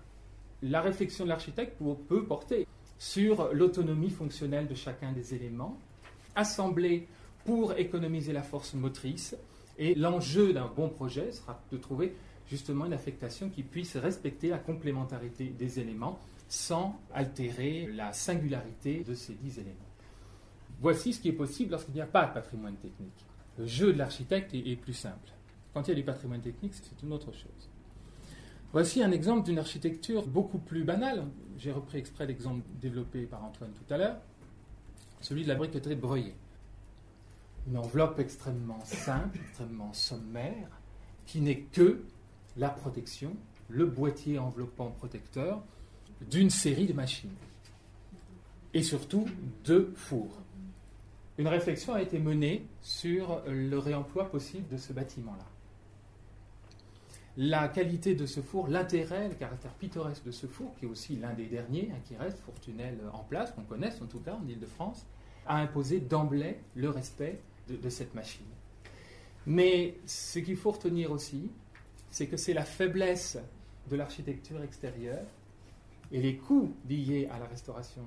la 0.61 0.81
réflexion 0.81 1.25
de 1.25 1.29
l'architecte 1.29 1.77
peut 2.07 2.25
porter 2.25 2.67
sur 2.97 3.53
l'autonomie 3.53 4.09
fonctionnelle 4.09 4.67
de 4.67 4.75
chacun 4.75 5.11
des 5.11 5.33
éléments, 5.33 5.77
assemblés 6.35 7.07
pour 7.45 7.73
économiser 7.73 8.33
la 8.33 8.41
force 8.41 8.73
motrice. 8.73 9.35
Et 9.77 9.95
l'enjeu 9.95 10.53
d'un 10.53 10.67
bon 10.67 10.89
projet 10.89 11.31
sera 11.31 11.61
de 11.71 11.77
trouver 11.77 12.15
justement 12.47 12.85
une 12.85 12.93
affectation 12.93 13.49
qui 13.49 13.63
puisse 13.63 13.97
respecter 13.97 14.49
la 14.49 14.59
complémentarité 14.59 15.47
des 15.47 15.79
éléments 15.79 16.19
sans 16.47 16.99
altérer 17.13 17.87
la 17.87 18.13
singularité 18.13 19.03
de 19.03 19.15
ces 19.15 19.33
dix 19.33 19.57
éléments. 19.59 19.75
Voici 20.79 21.13
ce 21.13 21.19
qui 21.19 21.29
est 21.29 21.33
possible 21.33 21.71
lorsqu'il 21.71 21.95
n'y 21.95 22.01
a 22.01 22.05
pas 22.05 22.27
de 22.27 22.33
patrimoine 22.33 22.75
technique. 22.75 23.25
Le 23.57 23.67
jeu 23.67 23.93
de 23.93 23.97
l'architecte 23.97 24.53
est, 24.53 24.75
plus 24.75 24.93
simple. 24.93 25.31
Quand 25.73 25.83
il 25.87 25.89
y 25.89 25.93
a 25.93 25.95
du 25.95 26.03
patrimoine 26.03 26.41
technique, 26.41 26.73
c'est 26.73 27.01
une 27.03 27.13
autre 27.13 27.31
chose. 27.31 27.69
Voici 28.71 29.03
un 29.03 29.11
exemple 29.11 29.45
d'une 29.45 29.59
architecture 29.59 30.25
beaucoup 30.25 30.57
plus 30.57 30.83
banale. 30.83 31.27
J'ai 31.59 31.71
repris 31.71 31.99
exprès 31.99 32.25
l'exemple 32.25 32.63
développé 32.81 33.25
par 33.25 33.43
Antoine 33.43 33.71
tout 33.71 33.93
à 33.93 33.97
l'heure, 33.97 34.17
celui 35.21 35.43
de 35.43 35.47
la 35.47 35.55
briqueterie 35.55 35.95
de 35.95 36.01
Breuillet. 36.01 36.35
Une 37.67 37.77
enveloppe 37.77 38.19
extrêmement 38.19 38.83
simple, 38.83 39.37
extrêmement 39.39 39.93
sommaire, 39.93 40.81
qui 41.25 41.39
n'est 41.39 41.61
que 41.61 42.03
la 42.57 42.69
protection, 42.69 43.35
le 43.69 43.85
boîtier 43.85 44.39
enveloppant 44.39 44.89
protecteur 44.89 45.63
d'une 46.29 46.49
série 46.49 46.87
de 46.87 46.93
machines. 46.93 47.35
Et 48.73 48.81
surtout 48.81 49.27
de 49.65 49.91
fours. 49.95 50.41
Une 51.37 51.47
réflexion 51.47 51.93
a 51.93 52.01
été 52.01 52.19
menée 52.19 52.65
sur 52.81 53.41
le 53.47 53.77
réemploi 53.77 54.29
possible 54.29 54.67
de 54.69 54.77
ce 54.77 54.93
bâtiment-là 54.93 55.45
la 57.37 57.67
qualité 57.67 58.13
de 58.13 58.25
ce 58.25 58.41
four, 58.41 58.67
l'intérêt, 58.67 59.27
le 59.27 59.35
caractère 59.35 59.73
pittoresque 59.73 60.23
de 60.23 60.31
ce 60.31 60.45
four, 60.45 60.75
qui 60.75 60.85
est 60.85 60.87
aussi 60.87 61.15
l'un 61.15 61.33
des 61.33 61.45
derniers 61.45 61.89
hein, 61.91 61.99
qui 62.05 62.15
reste, 62.15 62.39
Fourtunel 62.39 62.99
en 63.11 63.23
place, 63.23 63.51
qu'on 63.51 63.63
connaisse 63.63 64.01
en 64.01 64.05
tout 64.05 64.19
cas 64.19 64.35
en 64.35 64.47
Ile-de-France, 64.47 65.05
a 65.47 65.57
imposé 65.57 65.99
d'emblée 65.99 66.59
le 66.75 66.89
respect 66.89 67.39
de, 67.67 67.89
cette 67.89 68.13
machine. 68.13 68.45
Mais 69.45 69.95
ce 70.05 70.39
qu'il 70.39 70.55
faut 70.55 70.71
retenir 70.71 71.11
aussi, 71.11 71.49
c'est 72.09 72.27
que 72.27 72.37
c'est 72.37 72.53
la 72.53 72.65
faiblesse 72.65 73.37
de 73.89 73.95
l'architecture 73.95 74.61
extérieure 74.61 75.25
et 76.11 76.21
les 76.21 76.37
coûts 76.37 76.73
liés 76.87 77.27
à 77.31 77.39
la 77.39 77.45
restauration 77.45 78.03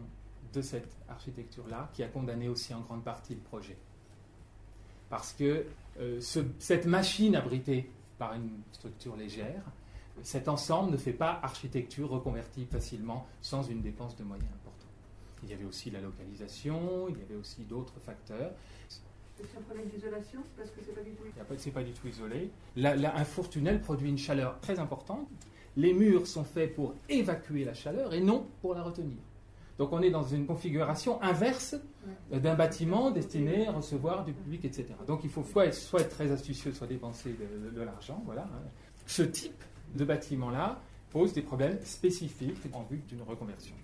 de 0.52 0.62
cette 0.62 0.96
architecture-là 1.08 1.90
qui 1.92 2.02
a 2.02 2.08
condamné 2.08 2.48
aussi 2.48 2.74
en 2.74 2.80
grande 2.80 3.04
partie 3.04 3.34
le 3.34 3.40
projet. 3.40 3.76
Parce 5.08 5.32
que 5.32 5.66
euh, 6.00 6.20
cette 6.58 6.86
machine 6.86 7.36
abritée 7.36 7.88
par 8.18 8.34
une 8.34 8.50
structure 8.72 9.16
légère. 9.16 9.62
Cet 10.22 10.48
ensemble 10.48 10.92
ne 10.92 10.96
fait 10.96 11.12
pas 11.12 11.38
architecture 11.42 12.08
reconvertie 12.08 12.64
facilement 12.64 13.26
sans 13.42 13.62
une 13.62 13.82
dépense 13.82 14.16
de 14.16 14.24
moyens 14.24 14.48
importante. 14.48 14.88
Il 15.42 15.50
y 15.50 15.52
avait 15.52 15.64
aussi 15.64 15.90
la 15.90 16.00
localisation, 16.00 17.08
il 17.08 17.18
y 17.18 17.22
avait 17.22 17.36
aussi 17.36 17.62
d'autres 17.64 18.00
facteurs. 18.00 18.52
C'est 19.36 19.58
un 19.58 19.60
problème 19.62 19.88
d'isolation 19.88 20.40
parce 20.56 20.70
que 20.70 20.80
c'est 20.84 20.94
pas 20.94 21.02
du 21.02 21.10
tout. 21.10 21.24
C'est 21.58 21.70
pas 21.70 21.82
du 21.82 21.92
tout 21.92 22.08
isolé. 22.08 22.50
un 22.76 23.24
four 23.24 23.50
tunnel 23.50 23.82
produit 23.82 24.08
une 24.08 24.16
chaleur 24.16 24.58
très 24.60 24.78
importante. 24.78 25.28
Les 25.76 25.92
murs 25.92 26.26
sont 26.26 26.44
faits 26.44 26.74
pour 26.74 26.94
évacuer 27.10 27.64
la 27.64 27.74
chaleur 27.74 28.14
et 28.14 28.20
non 28.22 28.46
pour 28.62 28.74
la 28.74 28.82
retenir. 28.82 29.18
Donc 29.78 29.92
on 29.92 30.00
est 30.00 30.10
dans 30.10 30.22
une 30.22 30.46
configuration 30.46 31.20
inverse 31.22 31.76
d'un 32.30 32.54
bâtiment 32.54 33.10
destiné 33.10 33.66
à 33.66 33.72
recevoir 33.72 34.24
du 34.24 34.32
public, 34.32 34.64
etc. 34.64 34.86
Donc 35.06 35.20
il 35.24 35.30
faut 35.30 35.44
soit 35.44 35.66
être, 35.66 36.08
très 36.08 36.30
astucieux, 36.30 36.72
soit 36.72 36.86
dépenser 36.86 37.36
de, 37.74 37.80
l'argent. 37.82 38.22
Voilà. 38.24 38.42
Hein. 38.42 38.62
Ce 39.06 39.22
type 39.22 39.62
de 39.94 40.04
bâtiment-là 40.04 40.80
pose 41.10 41.32
des 41.32 41.42
problèmes 41.42 41.78
spécifiques 41.84 42.56
en 42.72 42.82
vue 42.84 43.02
d'une 43.08 43.22
reconversion. 43.22 43.74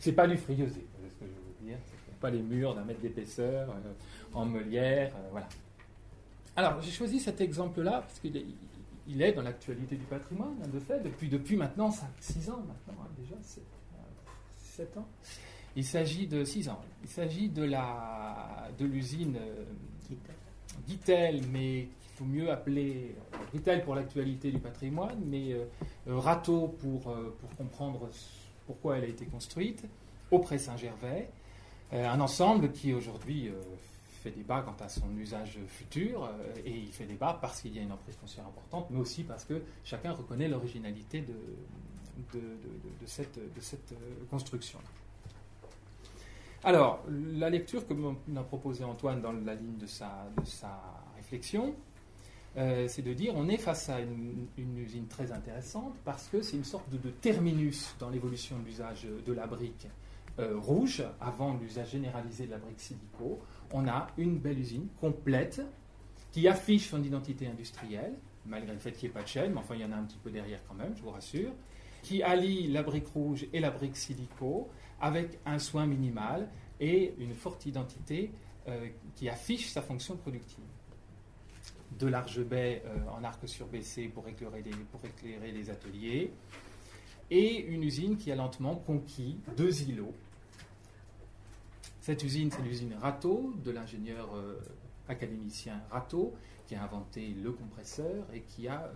C'est 0.00 0.12
pas 0.12 0.26
du 0.26 0.36
friosé, 0.36 0.86
c'est 1.00 1.08
ce 1.08 1.14
que 1.14 1.24
je 1.24 1.64
veux 1.64 1.68
dire. 1.68 1.78
Pas 2.20 2.30
les 2.30 2.42
murs 2.42 2.74
d'un 2.74 2.84
mètre 2.84 3.00
d'épaisseur 3.00 3.70
euh, 3.70 3.92
en 4.32 4.44
meulière, 4.44 5.12
euh, 5.14 5.28
voilà. 5.30 5.48
Alors 6.56 6.80
j'ai 6.80 6.90
choisi 6.90 7.20
cet 7.20 7.40
exemple-là 7.40 8.02
parce 8.02 8.18
qu'il 8.18 8.36
est, 8.36 8.46
il 9.06 9.22
est 9.22 9.32
dans 9.32 9.42
l'actualité 9.42 9.96
du 9.96 10.04
patrimoine, 10.04 10.56
hein, 10.62 10.68
de 10.72 10.78
fait, 10.78 11.00
depuis, 11.00 11.28
depuis 11.28 11.56
maintenant 11.56 11.90
5, 11.90 12.06
6 12.20 12.50
ans 12.50 12.64
maintenant, 12.66 13.02
hein, 13.02 13.08
déjà, 13.18 13.34
7 14.74 14.96
ans. 14.98 15.08
Il 15.76 15.84
s'agit 15.84 16.26
de 16.26 16.44
6 16.44 16.68
ans. 16.68 16.80
Il 17.02 17.08
s'agit 17.08 17.48
de 17.48 17.62
la 17.62 18.68
de 18.78 18.84
l'usine 18.84 19.36
euh, 19.36 19.64
Gitel, 20.88 21.42
mais 21.52 21.80
il 21.80 22.16
faut 22.16 22.24
mieux 22.24 22.50
appeler 22.50 23.14
Gitel 23.52 23.84
pour 23.84 23.94
l'actualité 23.94 24.50
du 24.50 24.58
patrimoine, 24.58 25.20
mais 25.26 25.52
euh, 25.52 25.64
euh, 26.08 26.18
Rateau 26.18 26.68
pour, 26.68 27.08
euh, 27.08 27.36
pour 27.40 27.50
comprendre 27.56 28.08
pourquoi 28.66 28.98
elle 28.98 29.04
a 29.04 29.08
été 29.08 29.26
construite, 29.26 29.84
auprès 30.30 30.58
Saint-Gervais. 30.58 31.30
Euh, 31.92 32.08
un 32.08 32.20
ensemble 32.20 32.72
qui 32.72 32.92
aujourd'hui 32.92 33.48
euh, 33.48 33.60
fait 34.22 34.30
débat 34.30 34.62
quant 34.62 34.76
à 34.84 34.88
son 34.88 35.14
usage 35.16 35.58
futur, 35.68 36.24
euh, 36.24 36.28
et 36.64 36.70
il 36.70 36.92
fait 36.92 37.04
débat 37.06 37.38
parce 37.40 37.60
qu'il 37.60 37.74
y 37.74 37.78
a 37.78 37.82
une 37.82 37.92
emprise 37.92 38.16
foncière 38.16 38.46
importante, 38.46 38.86
mais 38.90 38.98
aussi 38.98 39.22
parce 39.22 39.44
que 39.44 39.62
chacun 39.84 40.12
reconnaît 40.12 40.48
l'originalité 40.48 41.20
de, 41.20 41.34
de, 42.32 43.06
cette, 43.06 43.38
euh, 43.38 44.24
construction. 44.30 44.78
Alors, 46.62 47.02
la 47.08 47.50
lecture 47.50 47.86
que 47.86 47.94
m'a 47.94 48.42
proposée 48.42 48.84
Antoine 48.84 49.20
dans 49.20 49.32
la 49.32 49.54
ligne 49.54 49.76
de 49.76 49.86
sa, 49.86 50.26
de 50.40 50.46
sa 50.46 50.80
réflexion, 51.16 51.74
euh, 52.56 52.86
c'est 52.88 53.02
de 53.02 53.12
dire 53.12 53.34
on 53.36 53.48
est 53.48 53.56
face 53.56 53.88
à 53.88 54.00
une, 54.00 54.46
usine 54.78 55.06
très 55.08 55.32
intéressante 55.32 55.96
parce 56.04 56.28
que 56.28 56.40
c'est 56.40 56.56
une 56.56 56.64
sorte 56.64 56.88
de, 56.88 56.98
de 56.98 57.10
terminus 57.10 57.94
dans 57.98 58.10
l'évolution 58.10 58.58
de 58.60 58.64
l'usage 58.64 59.06
de 59.26 59.32
la 59.32 59.46
brique 59.46 59.88
euh, 60.40 60.58
rouge, 60.58 61.04
avant 61.20 61.54
l'usage 61.54 61.90
généralisé 61.90 62.46
de 62.46 62.50
la 62.50 62.58
brique 62.58 62.80
silico. 62.80 63.40
On 63.72 63.86
a 63.86 64.08
une 64.18 64.38
belle 64.38 64.58
usine 64.58 64.88
complète 65.00 65.62
qui 66.32 66.48
affiche 66.48 66.88
son 66.88 67.00
identité 67.04 67.46
industrielle, 67.46 68.14
malgré 68.44 68.72
le 68.72 68.80
fait 68.80 68.90
qu'il 68.90 69.08
n'y 69.08 69.12
ait 69.12 69.14
pas 69.14 69.22
de 69.22 69.28
chaîne, 69.28 69.52
mais 69.52 69.58
enfin 69.58 69.76
il 69.76 69.82
y 69.82 69.84
en 69.84 69.92
a 69.92 69.96
un 69.96 70.02
petit 70.02 70.18
peu 70.18 70.30
derrière 70.30 70.58
quand 70.66 70.74
même, 70.74 70.92
je 70.96 71.02
vous 71.02 71.10
rassure, 71.10 71.52
qui 72.04 72.22
allie 72.22 72.68
la 72.68 72.82
brique 72.82 73.08
rouge 73.08 73.46
et 73.52 73.60
la 73.60 73.70
brique 73.70 73.96
silico 73.96 74.68
avec 75.00 75.38
un 75.46 75.58
soin 75.58 75.86
minimal 75.86 76.48
et 76.78 77.14
une 77.18 77.34
forte 77.34 77.64
identité 77.64 78.30
euh, 78.68 78.88
qui 79.16 79.28
affiche 79.28 79.70
sa 79.70 79.80
fonction 79.80 80.16
productive 80.16 80.64
de 81.98 82.06
larges 82.06 82.44
baies 82.44 82.82
euh, 82.84 82.98
en 83.18 83.24
arc 83.24 83.48
surbaissé 83.48 84.08
pour 84.08 84.28
éclairer, 84.28 84.62
les, 84.62 84.72
pour 84.92 85.00
éclairer 85.04 85.50
les 85.50 85.70
ateliers, 85.70 86.30
et 87.30 87.60
une 87.60 87.82
usine 87.82 88.18
qui 88.18 88.30
a 88.30 88.36
lentement 88.36 88.76
conquis 88.76 89.38
deux 89.56 89.82
îlots. 89.82 90.14
Cette 92.00 92.22
usine, 92.22 92.50
c'est 92.50 92.62
l'usine 92.62 92.94
Rateau, 93.00 93.54
de 93.64 93.70
l'ingénieur 93.70 94.28
euh, 94.34 94.60
académicien 95.08 95.80
Rateau, 95.90 96.34
qui 96.66 96.74
a 96.74 96.82
inventé 96.82 97.28
le 97.28 97.50
compresseur 97.52 98.26
et 98.34 98.40
qui 98.42 98.68
a 98.68 98.92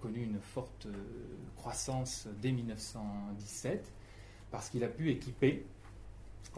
connu 0.00 0.22
une 0.22 0.40
forte 0.40 0.86
euh, 0.86 0.92
croissance 1.56 2.28
dès 2.40 2.52
1917, 2.52 3.92
parce 4.50 4.68
qu'il 4.68 4.84
a 4.84 4.88
pu 4.88 5.10
équiper 5.10 5.64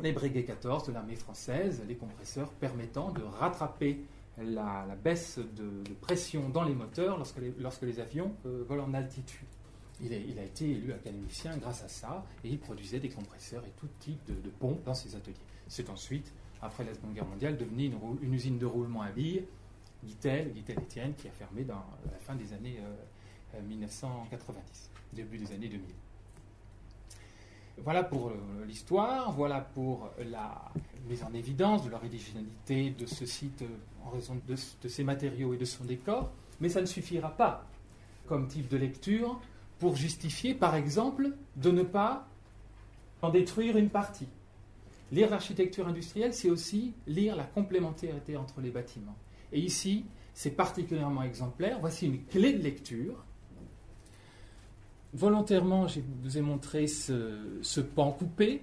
les 0.03 0.13
brigades 0.13 0.47
14 0.47 0.87
de 0.87 0.93
l'armée 0.93 1.17
française, 1.17 1.83
les 1.89 1.97
compresseurs 1.97 2.51
permettant 2.53 3.11
de 3.11 3.23
rattraper 3.23 4.01
la, 4.41 4.87
baisse 5.03 5.39
de, 5.39 5.83
pression 6.01 6.49
dans 6.49 6.63
les 6.63 6.75
moteurs 6.75 7.17
lorsque 7.17 7.39
les, 7.39 7.53
lorsque 7.59 7.83
les 7.83 7.99
avions 7.99 8.33
euh, 8.47 8.65
volent 8.69 8.85
en 8.85 8.95
altitude. 8.95 9.47
Il, 10.01 10.13
a 10.13 10.45
été 10.45 10.71
élu 10.71 10.93
académicien 10.93 11.57
grâce 11.57 11.83
à 11.83 11.89
ça 11.89 12.25
et 12.45 12.49
il 12.51 12.59
produisait 12.61 13.01
des 13.01 13.09
compresseurs 13.09 13.65
et 13.65 13.73
tout 13.81 13.89
type 13.99 14.25
de, 14.29 14.35
de 14.35 14.51
pompes 14.51 14.85
dans 14.85 14.95
ses 14.95 15.17
ateliers. 15.17 15.35
C'est 15.67 15.91
ensuite, 15.91 16.33
après 16.63 16.85
la 16.85 16.95
Seconde 16.95 17.15
Guerre 17.15 17.27
mondiale, 17.27 17.57
devenu 17.57 17.93
une, 18.23 18.33
usine 18.33 18.59
de 18.59 18.67
roulement 18.67 19.03
à 19.03 19.11
billes, 19.11 19.45
Gitel, 20.07 20.53
Gitel 20.55 20.79
Etienne, 20.79 21.15
qui 21.15 21.27
a 21.27 21.33
fermé 21.33 21.65
dans 21.65 21.85
la 22.11 22.19
fin 22.21 22.37
des 22.37 22.53
années 22.53 22.79
euh, 22.79 22.87
euh, 22.87 23.05
1990, 23.69 24.91
début 25.13 25.39
des 25.39 25.53
années 25.53 25.69
2000. 25.69 25.83
Voilà 27.85 28.03
pour 28.03 28.29
euh, 28.29 28.35
l'histoire, 28.67 29.33
voilà 29.33 29.61
pour 29.61 30.11
la 30.19 30.73
mise 31.09 31.23
en 31.23 31.33
évidence 31.33 31.85
de 31.85 31.91
l'originalité 31.91 32.91
de 32.91 33.07
ce 33.07 33.25
site 33.25 33.63
euh, 33.63 33.69
en 34.05 34.11
raison 34.11 34.35
de, 34.49 34.55
de 34.83 34.89
ses 34.89 35.05
matériaux 35.05 35.55
et 35.55 35.57
de 35.57 35.65
son 35.65 35.85
décor, 35.85 36.33
mais 36.61 36.69
ça 36.69 36.81
ne 36.81 36.87
suffira 36.87 37.31
pas 37.31 37.67
comme 38.27 38.47
type 38.49 38.69
de 38.69 38.77
lecture 38.77 39.41
pour 39.79 39.97
justifier, 39.97 40.55
par 40.55 40.75
exemple, 40.75 41.31
de 41.57 41.71
ne 41.71 41.83
pas 41.83 42.27
en 43.23 43.31
détruire 43.31 43.77
une 43.77 43.91
partie. 43.91 44.29
Lire 45.11 45.31
l'architecture 45.31 45.89
industrielle, 45.89 46.35
c'est 46.35 46.51
aussi 46.51 46.93
lire 47.07 47.35
la 47.35 47.45
complémentarité 47.45 48.37
entre 48.37 48.61
les 48.61 48.71
bâtiments. 48.71 49.17
Et 49.53 49.61
ici, 49.61 50.05
c'est 50.35 50.51
particulièrement 50.51 51.23
exemplaire. 51.23 51.79
Voici 51.81 52.07
une 52.07 52.25
clé 52.25 52.53
de 52.53 52.63
lecture. 52.63 53.25
Volontairement, 55.15 55.89
je 55.89 56.01
vous 56.23 56.37
ai 56.37 56.43
montré 56.43 56.87
ce, 56.87 57.81
pan 57.81 58.13
coupé 58.13 58.63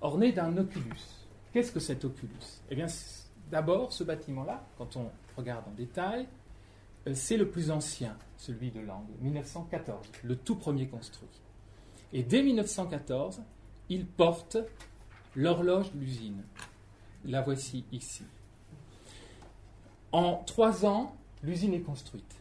orné 0.00 0.32
d'un 0.32 0.56
oculus. 0.56 1.04
Qu'est-ce 1.52 1.72
que 1.72 1.80
cet 1.80 2.04
oculus? 2.04 2.62
Eh 2.70 2.74
bien, 2.74 2.86
d'abord, 3.50 3.92
ce 3.92 4.02
bâtiment-là, 4.02 4.66
quand 4.78 4.96
on 4.96 5.10
regarde 5.36 5.64
en 5.68 5.72
détail, 5.72 6.26
euh, 7.06 7.12
c'est 7.14 7.36
le 7.36 7.48
plus 7.48 7.70
ancien, 7.70 8.16
celui 8.38 8.70
de 8.70 8.80
Langue, 8.80 9.08
1914, 9.20 10.06
le 10.24 10.36
tout 10.36 10.56
premier 10.56 10.88
construit. 10.88 11.28
Et 12.12 12.22
dès 12.22 12.42
1914, 12.42 13.42
il 13.90 14.06
porte 14.06 14.56
l'horloge 15.36 15.92
de 15.92 15.98
l'usine. 15.98 16.42
La 17.26 17.42
voici 17.42 17.84
ici. 17.92 18.24
En 20.12 20.36
trois 20.44 20.86
ans, 20.86 21.14
l'usine 21.42 21.74
est 21.74 21.80
construite. 21.80 22.36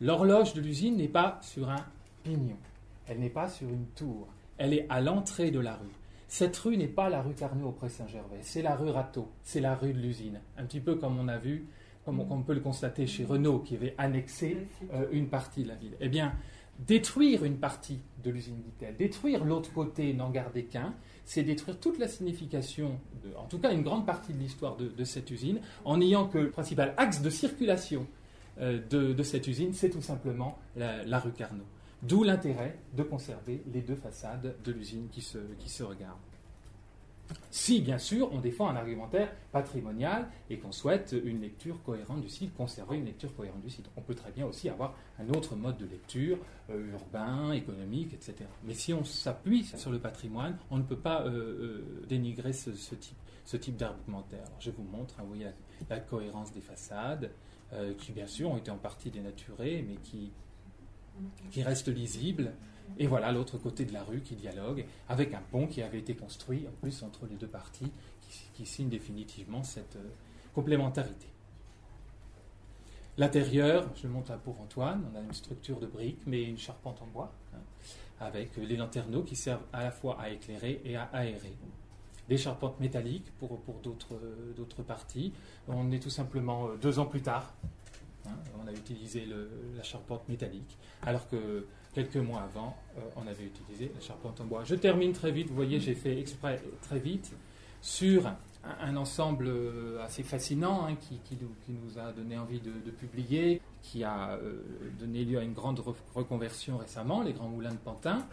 L'horloge 0.00 0.52
de 0.52 0.60
l'usine 0.60 0.96
n'est 0.96 1.08
pas 1.08 1.38
sur 1.42 1.70
un 1.70 1.84
pignon, 2.26 2.56
elle 3.06 3.20
n'est 3.20 3.30
pas 3.30 3.48
sur 3.48 3.68
une 3.68 3.86
tour, 3.94 4.26
elle 4.58 4.74
est 4.74 4.86
à 4.88 5.00
l'entrée 5.00 5.50
de 5.50 5.60
la 5.60 5.74
rue. 5.74 5.92
Cette 6.28 6.56
rue 6.56 6.76
n'est 6.76 6.88
pas 6.88 7.08
la 7.08 7.22
rue 7.22 7.34
Carnot 7.34 7.68
auprès 7.68 7.88
Saint-Gervais, 7.88 8.40
c'est 8.42 8.62
la 8.62 8.74
rue 8.74 8.90
Rateau, 8.90 9.28
c'est 9.44 9.60
la 9.60 9.76
rue 9.76 9.92
de 9.92 9.98
l'usine. 10.00 10.40
Un 10.58 10.64
petit 10.64 10.80
peu 10.80 10.96
comme 10.96 11.18
on 11.18 11.28
a 11.28 11.38
vu, 11.38 11.66
comme 12.04 12.20
on, 12.20 12.42
peut 12.42 12.54
le 12.54 12.60
constater 12.60 13.06
chez 13.06 13.24
Renault 13.24 13.60
qui 13.60 13.76
avait 13.76 13.94
annexé 13.98 14.56
euh, 14.92 15.06
une 15.12 15.28
partie 15.28 15.62
de 15.62 15.68
la 15.68 15.74
ville. 15.76 15.94
Eh 16.00 16.08
bien, 16.08 16.32
détruire 16.80 17.44
une 17.44 17.58
partie 17.58 18.00
de 18.24 18.30
l'usine 18.30 18.60
Vittel, 18.64 18.96
détruire 18.96 19.44
l'autre 19.44 19.72
côté, 19.72 20.12
n'en 20.14 20.30
garder 20.30 20.64
qu'un, 20.64 20.94
c'est 21.24 21.42
détruire 21.44 21.78
toute 21.78 21.98
la 21.98 22.08
signification, 22.08 22.98
de- 23.24 23.34
en 23.36 23.44
tout 23.46 23.58
cas 23.58 23.72
une 23.72 23.82
grande 23.82 24.04
partie 24.04 24.32
de 24.32 24.38
l'histoire 24.38 24.76
de, 24.76 24.88
de 24.88 25.04
cette 25.04 25.30
usine, 25.30 25.60
en 25.84 26.00
ayant 26.00 26.26
que 26.26 26.38
le 26.38 26.50
principal 26.50 26.92
axe 26.96 27.22
de 27.22 27.30
circulation 27.30 28.06
euh, 28.60 28.80
de, 28.90 29.12
de 29.12 29.22
cette 29.22 29.46
usine, 29.46 29.72
c'est 29.74 29.90
tout 29.90 30.02
simplement 30.02 30.58
la, 30.76 31.04
la 31.04 31.18
rue 31.20 31.32
Carnot. 31.32 31.64
D'où 32.02 32.22
l'intérêt 32.22 32.78
de 32.94 33.02
conserver 33.02 33.62
les 33.72 33.80
deux 33.80 33.96
façades 33.96 34.54
de 34.62 34.72
l'usine 34.72 35.08
qui 35.10 35.22
se, 35.22 35.38
qui 35.58 35.68
se 35.68 35.82
regardent. 35.82 36.18
Si, 37.50 37.80
bien 37.80 37.98
sûr, 37.98 38.32
on 38.32 38.40
défend 38.40 38.68
un 38.68 38.76
argumentaire 38.76 39.32
patrimonial 39.50 40.28
et 40.50 40.58
qu'on 40.58 40.72
souhaite 40.72 41.14
une 41.24 41.40
lecture 41.40 41.82
cohérente 41.82 42.20
du 42.20 42.28
site, 42.28 42.54
conserver 42.54 42.98
une 42.98 43.06
lecture 43.06 43.34
cohérente 43.34 43.62
du 43.62 43.70
site. 43.70 43.86
On 43.96 44.02
peut 44.02 44.14
très 44.14 44.30
bien 44.30 44.46
aussi 44.46 44.68
avoir 44.68 44.94
un 45.18 45.28
autre 45.30 45.56
mode 45.56 45.78
de 45.78 45.86
lecture, 45.86 46.38
euh, 46.70 46.92
urbain, 46.92 47.52
économique, 47.52 48.12
etc. 48.12 48.48
Mais 48.64 48.74
si 48.74 48.92
on 48.92 49.04
s'appuie 49.04 49.64
sur 49.64 49.90
le 49.90 49.98
patrimoine, 49.98 50.56
on 50.70 50.78
ne 50.78 50.82
peut 50.82 50.98
pas 50.98 51.22
euh, 51.22 51.30
euh, 51.30 52.04
dénigrer 52.08 52.52
ce, 52.52 52.70
type, 52.94 53.16
ce 53.44 53.56
type 53.56 53.76
d'argumentaire. 53.76 54.44
Je 54.60 54.70
vous 54.70 54.84
montre, 54.84 55.14
hein, 55.18 55.52
la, 55.88 56.00
cohérence 56.00 56.52
des 56.52 56.60
façades, 56.60 57.30
qui 57.98 58.12
bien 58.12 58.28
sûr 58.28 58.48
ont 58.52 58.56
été 58.56 58.70
en 58.70 58.78
partie 58.78 59.10
dénaturées, 59.10 59.84
mais 59.86 59.96
qui, 59.96 60.30
qui 61.50 61.62
restent 61.62 61.88
lisibles. 61.88 62.52
Et 62.98 63.06
voilà 63.06 63.32
l'autre 63.32 63.58
côté 63.58 63.84
de 63.84 63.92
la 63.92 64.04
rue 64.04 64.20
qui 64.20 64.36
dialogue 64.36 64.84
avec 65.08 65.34
un 65.34 65.42
pont 65.50 65.66
qui 65.66 65.82
avait 65.82 65.98
été 65.98 66.14
construit 66.14 66.66
en 66.68 66.72
plus 66.80 67.02
entre 67.02 67.26
les 67.26 67.36
deux 67.36 67.48
parties 67.48 67.90
qui, 68.54 68.66
signe 68.66 68.88
définitivement 68.88 69.62
cette 69.62 69.96
euh, 69.96 70.08
complémentarité. 70.54 71.26
L'intérieur, 73.18 73.88
je 73.96 74.06
le 74.06 74.12
montre 74.12 74.30
là 74.30 74.38
pour 74.38 74.60
Antoine, 74.60 75.04
on 75.12 75.16
a 75.16 75.20
une 75.20 75.32
structure 75.32 75.80
de 75.80 75.86
briques 75.86 76.22
mais 76.26 76.42
une 76.42 76.58
charpente 76.58 77.00
en 77.02 77.06
bois 77.06 77.32
hein, 77.54 77.58
avec 78.20 78.56
les 78.56 78.76
lanterneaux 78.76 79.22
qui 79.22 79.36
servent 79.36 79.64
à 79.72 79.84
la 79.84 79.90
fois 79.90 80.20
à 80.20 80.30
éclairer 80.30 80.80
et 80.84 80.96
à 80.96 81.04
aérer. 81.12 81.54
Des 82.28 82.36
charpentes 82.36 82.80
métalliques 82.80 83.30
pour, 83.38 83.60
pour 83.60 83.76
d'autres, 83.80 84.14
euh, 84.14 84.82
parties. 84.86 85.32
On 85.68 85.92
est 85.92 86.00
tout 86.00 86.10
simplement 86.10 86.66
euh, 86.66 86.76
deux 86.76 86.98
ans 86.98 87.06
plus 87.06 87.22
tard. 87.22 87.54
Hein, 88.28 88.38
on 88.62 88.66
a 88.66 88.72
utilisé 88.72 89.26
la 89.76 89.82
charpente 89.82 90.28
métallique 90.28 90.76
alors 91.02 91.28
que 91.28 91.66
quelques 91.96 92.16
mois 92.16 92.42
avant, 92.42 92.76
euh, 92.98 93.00
on 93.16 93.26
avait 93.26 93.44
utilisé 93.44 93.90
la 93.94 94.00
charpente 94.02 94.38
en 94.42 94.44
bois. 94.44 94.64
Je 94.64 94.74
termine 94.74 95.14
très 95.14 95.32
vite, 95.32 95.48
vous 95.48 95.54
voyez, 95.54 95.80
j'ai 95.80 95.94
fait 95.94 96.18
exprès 96.18 96.62
très 96.82 96.98
vite 96.98 97.32
sur 97.80 98.30
un, 98.82 98.96
ensemble 98.96 99.46
euh, 99.48 100.04
assez 100.04 100.22
fascinant 100.22 100.86
hein, 100.86 100.96
qui, 100.96 101.38
nous, 101.70 101.98
a 101.98 102.12
donné 102.12 102.36
envie 102.36 102.60
de, 102.60 102.90
publier, 102.90 103.62
qui 103.80 104.04
a 104.04 104.32
euh, 104.32 104.60
donné 104.98 105.24
lieu 105.24 105.38
à 105.38 105.42
une 105.42 105.54
grande 105.54 105.80
re- 105.80 105.94
reconversion 106.14 106.76
récemment, 106.76 107.22
les 107.22 107.32
Grands 107.32 107.48
Moulins 107.48 107.72
de 107.72 107.78
Pantin. 107.78 108.26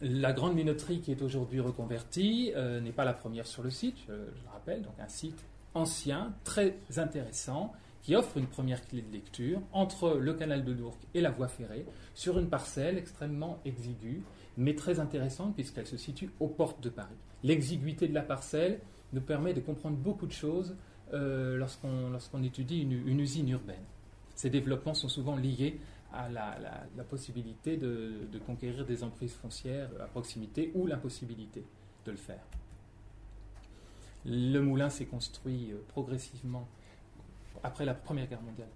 La 0.00 0.32
grande 0.32 0.56
minoterie 0.56 1.00
qui 1.02 1.12
est 1.12 1.22
aujourd'hui 1.22 1.60
reconvertie 1.60 2.52
n'est 2.82 2.92
pas 2.92 3.04
la 3.04 3.14
première 3.14 3.46
sur 3.46 3.62
le 3.62 3.70
site, 3.70 3.96
je 4.08 4.12
le 4.12 4.50
rappelle, 4.52 4.82
donc 4.82 4.94
un 4.98 5.08
site 5.08 5.44
ancien, 5.74 6.34
très 6.44 6.76
intéressant, 6.96 7.72
qui 8.04 8.14
offre 8.14 8.36
une 8.36 8.46
première 8.46 8.86
clé 8.86 9.00
de 9.00 9.10
lecture 9.10 9.62
entre 9.72 10.18
le 10.18 10.34
canal 10.34 10.64
de 10.64 10.74
Dourques 10.74 11.06
et 11.14 11.22
la 11.22 11.30
voie 11.30 11.48
ferrée, 11.48 11.86
sur 12.14 12.38
une 12.38 12.48
parcelle 12.48 12.98
extrêmement 12.98 13.60
exiguë, 13.64 14.22
mais 14.58 14.74
très 14.74 15.00
intéressante 15.00 15.54
puisqu'elle 15.54 15.86
se 15.86 15.96
situe 15.96 16.30
aux 16.38 16.48
portes 16.48 16.82
de 16.82 16.90
Paris. 16.90 17.16
L'exiguïté 17.42 18.06
de 18.06 18.14
la 18.14 18.22
parcelle 18.22 18.80
nous 19.14 19.22
permet 19.22 19.54
de 19.54 19.60
comprendre 19.60 19.96
beaucoup 19.96 20.26
de 20.26 20.32
choses 20.32 20.76
euh, 21.14 21.56
lorsqu'on 21.56 22.42
étudie 22.42 22.80
une, 22.82 23.20
usine 23.20 23.48
urbaine. 23.48 23.84
Ces 24.34 24.50
développements 24.50 24.94
sont 24.94 25.08
souvent 25.08 25.36
liés 25.36 25.80
à 26.12 26.28
la, 26.28 27.04
possibilité 27.08 27.76
de, 27.76 28.26
conquérir 28.46 28.84
des 28.84 29.02
emprises 29.02 29.34
foncières 29.34 29.90
à 30.00 30.06
proximité 30.06 30.72
ou 30.74 30.86
l'impossibilité 30.86 31.64
de 32.04 32.10
le 32.10 32.16
faire. 32.16 32.44
Le 34.26 34.60
moulin 34.60 34.90
s'est 34.90 35.06
construit 35.06 35.72
euh, 35.72 35.76
progressivement 35.88 36.66
après 37.62 37.84
la 37.84 37.94
Première 37.94 38.26
Guerre 38.26 38.42
mondiale 38.42 38.68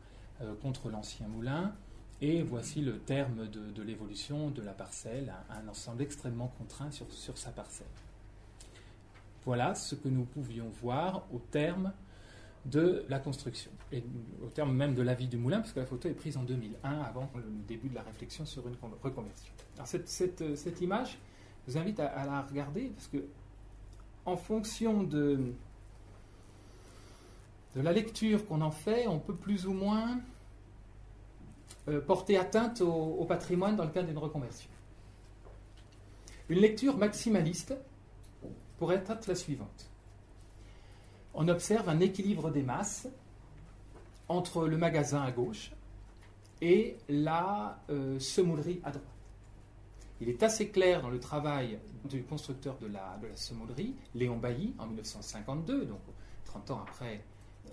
euh, 0.43 0.55
contre 0.57 0.91
l'ancien 0.91 1.27
moulin. 1.29 1.75
Et 2.21 2.43
voici 2.43 2.81
le 2.81 2.99
terme 2.99 3.49
de, 3.49 3.83
l'évolution 3.83 4.51
de 4.51 4.61
la 4.61 4.73
parcelle, 4.73 5.33
un, 5.51 5.69
ensemble 5.69 6.03
extrêmement 6.03 6.49
contraint 6.59 6.91
sur, 6.91 7.39
sa 7.39 7.51
parcelle. 7.51 7.87
Voilà 9.45 9.77
ce 9.77 9.95
que 9.95 10.09
nous 10.09 10.25
pouvions 10.25 10.69
voir 10.83 11.25
au 11.33 11.39
terme 11.39 11.93
de 12.67 13.05
la 13.09 13.21
construction, 13.21 13.71
et 13.93 14.03
au 14.43 14.49
terme 14.49 14.75
même 14.75 14.97
de 14.97 15.03
la 15.03 15.15
vie 15.15 15.29
du 15.29 15.37
moulin, 15.37 15.61
puisque 15.61 15.77
la 15.77 15.87
photo 15.87 16.09
est 16.09 16.15
prise 16.15 16.37
en 16.37 16.43
2001, 16.43 17.03
avant 17.03 17.31
le 17.37 17.45
début 17.69 17.89
de 17.89 17.95
la 17.95 18.03
réflexion 18.03 18.45
sur 18.45 18.67
une 18.67 18.75
reconversion. 19.01 19.53
Alors 19.77 19.87
cette, 19.87 20.09
cette 20.09 20.81
image, 20.81 21.19
je 21.67 21.73
vous 21.73 21.79
invite 21.79 22.01
à, 22.01 22.27
la 22.27 22.43
regarder, 22.43 22.89
parce 22.97 23.07
que 23.07 23.25
en 24.29 24.37
fonction 24.37 25.03
de, 25.03 25.55
la 27.75 27.93
lecture 27.93 28.47
qu'on 28.47 28.61
en 28.61 28.71
fait, 28.71 29.07
on 29.07 29.19
peut 29.19 29.35
plus 29.35 29.67
ou 29.67 29.73
moins 29.73 30.21
euh, 31.89 32.01
porter 32.01 32.37
atteinte 32.37 32.83
au, 32.83 33.25
patrimoine 33.25 33.77
dans 33.77 33.85
le 33.85 33.91
cadre 33.91 34.09
d'une 34.09 34.19
reconversion. 34.19 34.71
Une 36.49 36.59
lecture 36.59 36.97
maximaliste 36.97 37.75
pourrait 38.79 39.05
être 39.07 39.27
la 39.27 39.35
suivante. 39.35 39.91
On 41.35 41.49
observe 41.49 41.89
un 41.89 42.01
équilibre 42.01 42.51
des 42.51 42.63
masses 42.63 43.09
entre 44.29 44.67
le 44.67 44.77
magasin 44.77 45.23
à 45.23 45.31
gauche 45.31 45.73
et 46.61 46.97
la 47.09 47.81
euh, 47.91 48.19
semoulerie 48.19 48.81
à 48.85 48.91
droite. 48.91 49.18
Il 50.21 50.29
est 50.29 50.43
assez 50.43 50.69
clair 50.69 51.01
dans 51.03 51.11
le 51.11 51.21
travail 51.21 51.79
du 52.05 52.25
constructeur 52.25 52.77
de 52.79 52.87
la, 52.89 53.19
de 53.21 54.19
Léon 54.19 54.37
Bailly, 54.37 54.75
en 54.79 54.87
1952, 54.87 55.87
donc 55.87 56.01
30 56.45 56.71
ans 56.73 56.85
après 56.89 57.23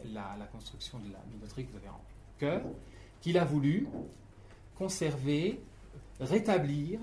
la, 0.06 0.36
la 0.38 0.46
construction 0.46 1.00
de 1.00 1.12
la 1.12 1.20
minoterie 1.32 1.66
que 1.66 1.72
vous 1.72 1.78
avez 1.78 1.90
en 1.90 2.02
cœur, 2.38 2.62
qu'il 3.22 3.38
a 3.38 3.46
voulu 3.46 3.88
conserver, 4.76 5.60
rétablir 6.20 7.00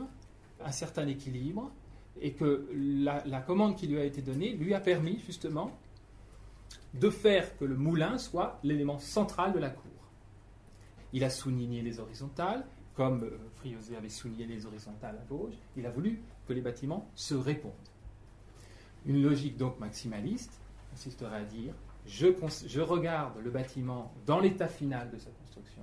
un 0.65 0.73
certain 0.73 1.07
équilibre 1.09 1.73
et 2.21 2.33
que 2.33 2.69
la, 2.73 3.41
commande 3.41 3.77
qui 3.77 3.87
lui 3.87 3.99
a 3.99 4.05
été 4.05 4.23
donnée 4.23 4.53
lui 4.53 4.75
a 4.75 4.81
permis 4.81 5.19
justement 5.27 5.71
de 6.95 7.11
faire 7.11 7.57
que 7.57 7.65
le 7.65 7.77
moulin 7.77 8.19
soit 8.19 8.59
l'élément 8.63 8.99
central 8.99 9.53
de 9.53 9.59
la 9.59 9.71
cour. 9.71 9.91
Il 11.13 11.25
a 11.25 11.31
souligné 11.31 11.83
les 11.83 12.01
horizontales, 12.01 12.65
comme 12.95 13.25
euh, 13.25 13.39
Friosé 13.57 13.97
avait 13.97 14.09
souligné 14.09 14.47
les 14.47 14.67
horizontales 14.67 15.19
à 15.21 15.25
gauche, 15.25 15.55
il 15.77 15.87
a 15.87 15.91
voulu 15.91 16.21
que 16.47 16.53
les 16.53 16.61
bâtiments 16.61 17.09
se 17.15 17.35
répondent. 17.35 17.73
Une 19.07 19.23
logique 19.23 19.57
donc 19.57 19.81
maximaliste 19.81 20.61
consisterait 20.91 21.37
à 21.37 21.45
dire 21.45 21.75
je, 22.07 22.81
regarde 22.81 23.39
le 23.43 23.51
bâtiment 23.51 24.13
dans 24.27 24.41
l'état 24.41 24.69
final 24.69 25.11
de 25.11 25.19
sa 25.19 25.31
construction, 25.31 25.83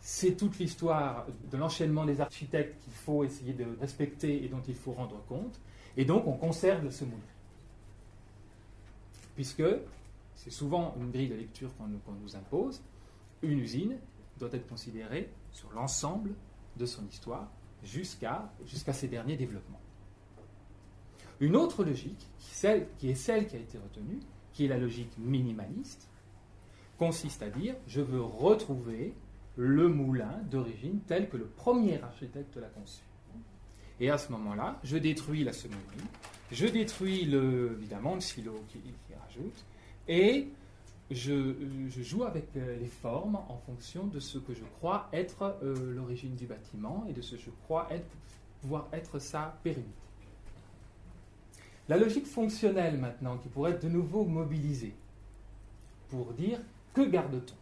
c'est 0.00 0.36
toute 0.36 0.58
l'histoire 0.58 1.26
de 1.50 1.56
l'enchaînement 1.56 2.04
des 2.04 2.20
architectes 2.20 2.82
qu'il 2.82 2.92
faut 2.92 3.24
essayer 3.24 3.52
de 3.52 3.66
respecter 3.80 4.44
et 4.44 4.48
dont 4.48 4.62
il 4.66 4.74
faut 4.74 4.92
rendre 4.92 5.22
compte. 5.28 5.60
Et 5.96 6.04
donc, 6.04 6.26
on 6.26 6.32
conserve 6.32 6.90
ce 6.90 7.04
moulin. 7.04 7.20
Puisque 9.36 9.62
c'est 10.34 10.50
souvent 10.50 10.94
une 10.98 11.10
grille 11.10 11.28
de 11.28 11.36
lecture 11.36 11.70
qu'on 11.76 11.86
nous, 11.86 12.36
impose, 12.36 12.82
une 13.42 13.60
usine 13.60 13.96
doit 14.42 14.58
être 14.58 14.68
considérée 14.68 15.30
sur 15.52 15.70
l'ensemble 15.72 16.34
de 16.76 16.86
son 16.86 17.06
histoire 17.06 17.50
jusqu'à 17.84 18.50
ses 18.92 19.08
derniers 19.08 19.36
développements. 19.36 19.80
Une 21.40 21.56
autre 21.56 21.84
logique, 21.84 22.26
qui 22.38 23.10
est 23.10 23.14
celle 23.14 23.46
qui 23.46 23.56
a 23.56 23.58
été 23.58 23.78
retenue, 23.78 24.20
qui 24.52 24.64
est 24.64 24.68
la 24.68 24.78
logique 24.78 25.12
minimaliste, 25.18 26.08
consiste 26.98 27.42
à 27.42 27.50
dire 27.50 27.74
je 27.86 28.00
veux 28.00 28.22
retrouver 28.22 29.14
le 29.56 29.88
moulin 29.88 30.40
d'origine 30.50 31.00
tel 31.06 31.28
que 31.28 31.36
le 31.36 31.46
premier 31.46 32.00
architecte 32.02 32.56
l'a 32.56 32.68
conçu. 32.68 33.02
Et 34.00 34.10
à 34.10 34.18
ce 34.18 34.32
moment-là, 34.32 34.80
je 34.82 34.96
détruis 34.96 35.44
la 35.44 35.52
semoirie, 35.52 35.82
je 36.50 36.66
détruis 36.66 37.24
le, 37.24 37.76
évidemment 37.78 38.14
le 38.14 38.20
silo 38.20 38.64
qui, 38.68 38.80
rajoute, 39.26 39.64
et 40.08 40.48
je, 41.10 41.54
joue 42.02 42.24
avec 42.24 42.48
euh, 42.56 42.78
les 42.78 42.86
formes 42.86 43.36
en 43.48 43.58
fonction 43.66 44.06
de 44.06 44.20
ce 44.20 44.38
que 44.38 44.54
je 44.54 44.64
crois 44.78 45.08
être 45.12 45.56
euh, 45.62 45.94
l'origine 45.94 46.34
du 46.34 46.46
bâtiment 46.46 47.04
et 47.08 47.12
de 47.12 47.20
ce 47.20 47.36
que 47.36 47.42
je 47.42 47.50
crois 47.64 47.86
être, 47.90 48.06
pouvoir 48.60 48.88
être 48.92 49.18
sa 49.18 49.58
pérennité. 49.62 49.90
La 51.88 51.96
logique 51.96 52.26
fonctionnelle 52.26 52.98
maintenant, 52.98 53.36
qui 53.38 53.48
pourrait 53.48 53.72
être 53.72 53.82
de 53.82 53.88
nouveau 53.88 54.24
mobilisée 54.24 54.94
pour 56.08 56.32
dire 56.32 56.60
que 56.94 57.02
garde-t-on? 57.02 57.56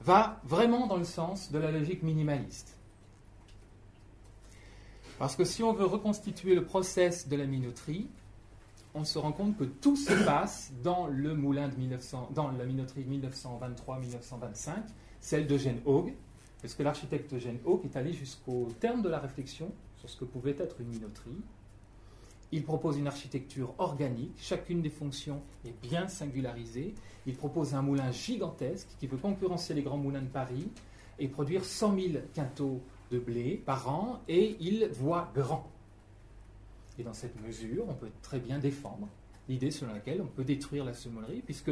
va 0.00 0.40
vraiment 0.44 0.86
dans 0.86 0.96
le 0.96 1.04
sens 1.04 1.50
de 1.50 1.58
la 1.58 1.70
logique 1.70 2.02
minimaliste. 2.02 2.76
Parce 5.18 5.34
que 5.34 5.44
si 5.44 5.62
on 5.62 5.72
veut 5.72 5.86
reconstituer 5.86 6.54
le 6.54 6.64
process 6.64 7.28
de 7.28 7.36
la 7.36 7.46
minoterie, 7.46 8.08
on 8.96 9.04
se 9.04 9.18
rend 9.18 9.32
compte 9.32 9.56
que 9.56 9.64
tout 9.64 9.94
se 9.94 10.12
passe 10.24 10.72
dans 10.82 11.06
le 11.06 11.34
moulin 11.34 11.68
de 11.68 11.76
1900, 11.76 12.30
dans 12.34 12.50
la 12.50 12.64
minoterie 12.64 13.04
1923-1925, 13.04 14.72
celle 15.20 15.46
d'Eugène 15.46 15.80
Haug, 15.84 16.14
parce 16.62 16.74
que 16.74 16.82
l'architecte 16.82 17.32
Eugène 17.34 17.58
Haug 17.66 17.84
est 17.84 17.96
allé 17.96 18.12
jusqu'au 18.14 18.68
terme 18.80 19.02
de 19.02 19.10
la 19.10 19.18
réflexion 19.18 19.70
sur 19.98 20.08
ce 20.08 20.16
que 20.16 20.24
pouvait 20.24 20.56
être 20.58 20.80
une 20.80 20.88
minoterie. 20.88 21.42
Il 22.52 22.64
propose 22.64 22.96
une 22.96 23.06
architecture 23.06 23.74
organique, 23.78 24.32
chacune 24.38 24.80
des 24.80 24.90
fonctions 24.90 25.42
est 25.66 25.74
bien 25.82 26.08
singularisée. 26.08 26.94
Il 27.26 27.34
propose 27.34 27.74
un 27.74 27.82
moulin 27.82 28.10
gigantesque 28.12 28.88
qui 28.98 29.08
peut 29.08 29.16
concurrencer 29.16 29.74
les 29.74 29.82
grands 29.82 29.98
moulins 29.98 30.22
de 30.22 30.28
Paris 30.28 30.70
et 31.18 31.28
produire 31.28 31.64
100 31.64 31.94
000 31.94 32.06
quintaux 32.34 32.80
de 33.10 33.18
blé 33.18 33.62
par 33.64 33.88
an, 33.88 34.20
et 34.28 34.56
il 34.60 34.88
voit 34.92 35.30
grand. 35.34 35.68
Et 36.98 37.02
dans 37.02 37.12
cette 37.12 37.40
mesure, 37.42 37.84
on 37.88 37.94
peut 37.94 38.10
très 38.22 38.38
bien 38.38 38.58
défendre 38.58 39.08
l'idée 39.48 39.70
selon 39.70 39.92
laquelle 39.92 40.20
on 40.20 40.26
peut 40.26 40.44
détruire 40.44 40.84
la 40.84 40.92
semolerie, 40.92 41.42
puisque 41.44 41.70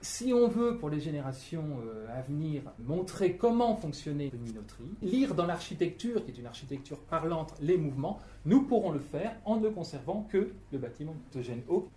si 0.00 0.32
on 0.32 0.46
veut, 0.48 0.76
pour 0.78 0.90
les 0.90 1.00
générations 1.00 1.80
euh, 1.84 2.06
à 2.16 2.22
venir, 2.22 2.62
montrer 2.78 3.36
comment 3.36 3.76
fonctionnait 3.76 4.28
une 4.32 4.40
minoterie, 4.40 4.88
lire 5.02 5.34
dans 5.34 5.46
l'architecture, 5.46 6.24
qui 6.24 6.30
est 6.30 6.38
une 6.38 6.46
architecture 6.46 6.98
parlante, 7.00 7.54
les 7.60 7.76
mouvements, 7.76 8.20
nous 8.44 8.62
pourrons 8.62 8.92
le 8.92 9.00
faire 9.00 9.34
en 9.44 9.56
ne 9.56 9.68
conservant 9.68 10.26
que 10.30 10.52
le 10.72 10.78
bâtiment 10.78 11.16
d'Eugène 11.32 11.62
Haut. 11.68 11.88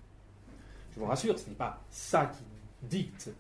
Je 0.94 1.00
vous 1.00 1.06
rassure, 1.06 1.38
ce 1.38 1.48
n'est 1.50 1.56
pas 1.56 1.82
ça 1.90 2.26
qui 2.26 2.44
dicte 2.88 3.32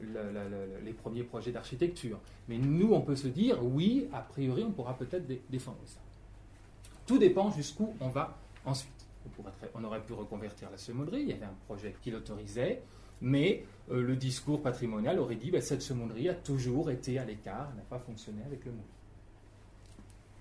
les 0.85 0.93
premiers 0.93 1.23
projets 1.23 1.51
d'architecture. 1.51 2.19
Mais 2.47 2.59
nous, 2.59 2.93
on 2.93 3.01
peut 3.01 3.15
se 3.15 3.27
dire, 3.27 3.57
oui, 3.63 4.07
a 4.13 4.21
priori, 4.21 4.63
on 4.63 4.71
pourra 4.71 4.95
peut-être 4.95 5.25
défendre 5.49 5.79
ça. 5.87 5.99
Tout 7.07 7.17
dépend 7.17 7.51
jusqu'où 7.51 7.93
on 7.99 8.09
va 8.09 8.37
ensuite. 8.65 9.07
On, 9.75 9.83
aurait 9.83 10.03
pu 10.03 10.13
reconvertir 10.13 10.69
la 10.71 10.77
semolerie, 10.77 11.21
il 11.21 11.29
y 11.29 11.33
avait 11.33 11.45
un 11.45 11.55
projet 11.67 11.95
qui 12.01 12.09
l'autorisait 12.09 12.81
mais 13.21 13.63
euh, 13.91 14.01
le 14.01 14.15
discours 14.15 14.61
patrimonial 14.61 15.19
aurait 15.19 15.35
dit 15.35 15.47
que 15.47 15.53
ben, 15.53 15.61
cette 15.61 15.83
semonnerie 15.83 16.27
a 16.27 16.33
toujours 16.33 16.89
été 16.89 17.19
à 17.19 17.25
l'écart, 17.25 17.71
n'a 17.75 17.83
pas 17.83 17.99
fonctionné 17.99 18.41
avec 18.43 18.65
le 18.65 18.71
moulin. 18.71 18.83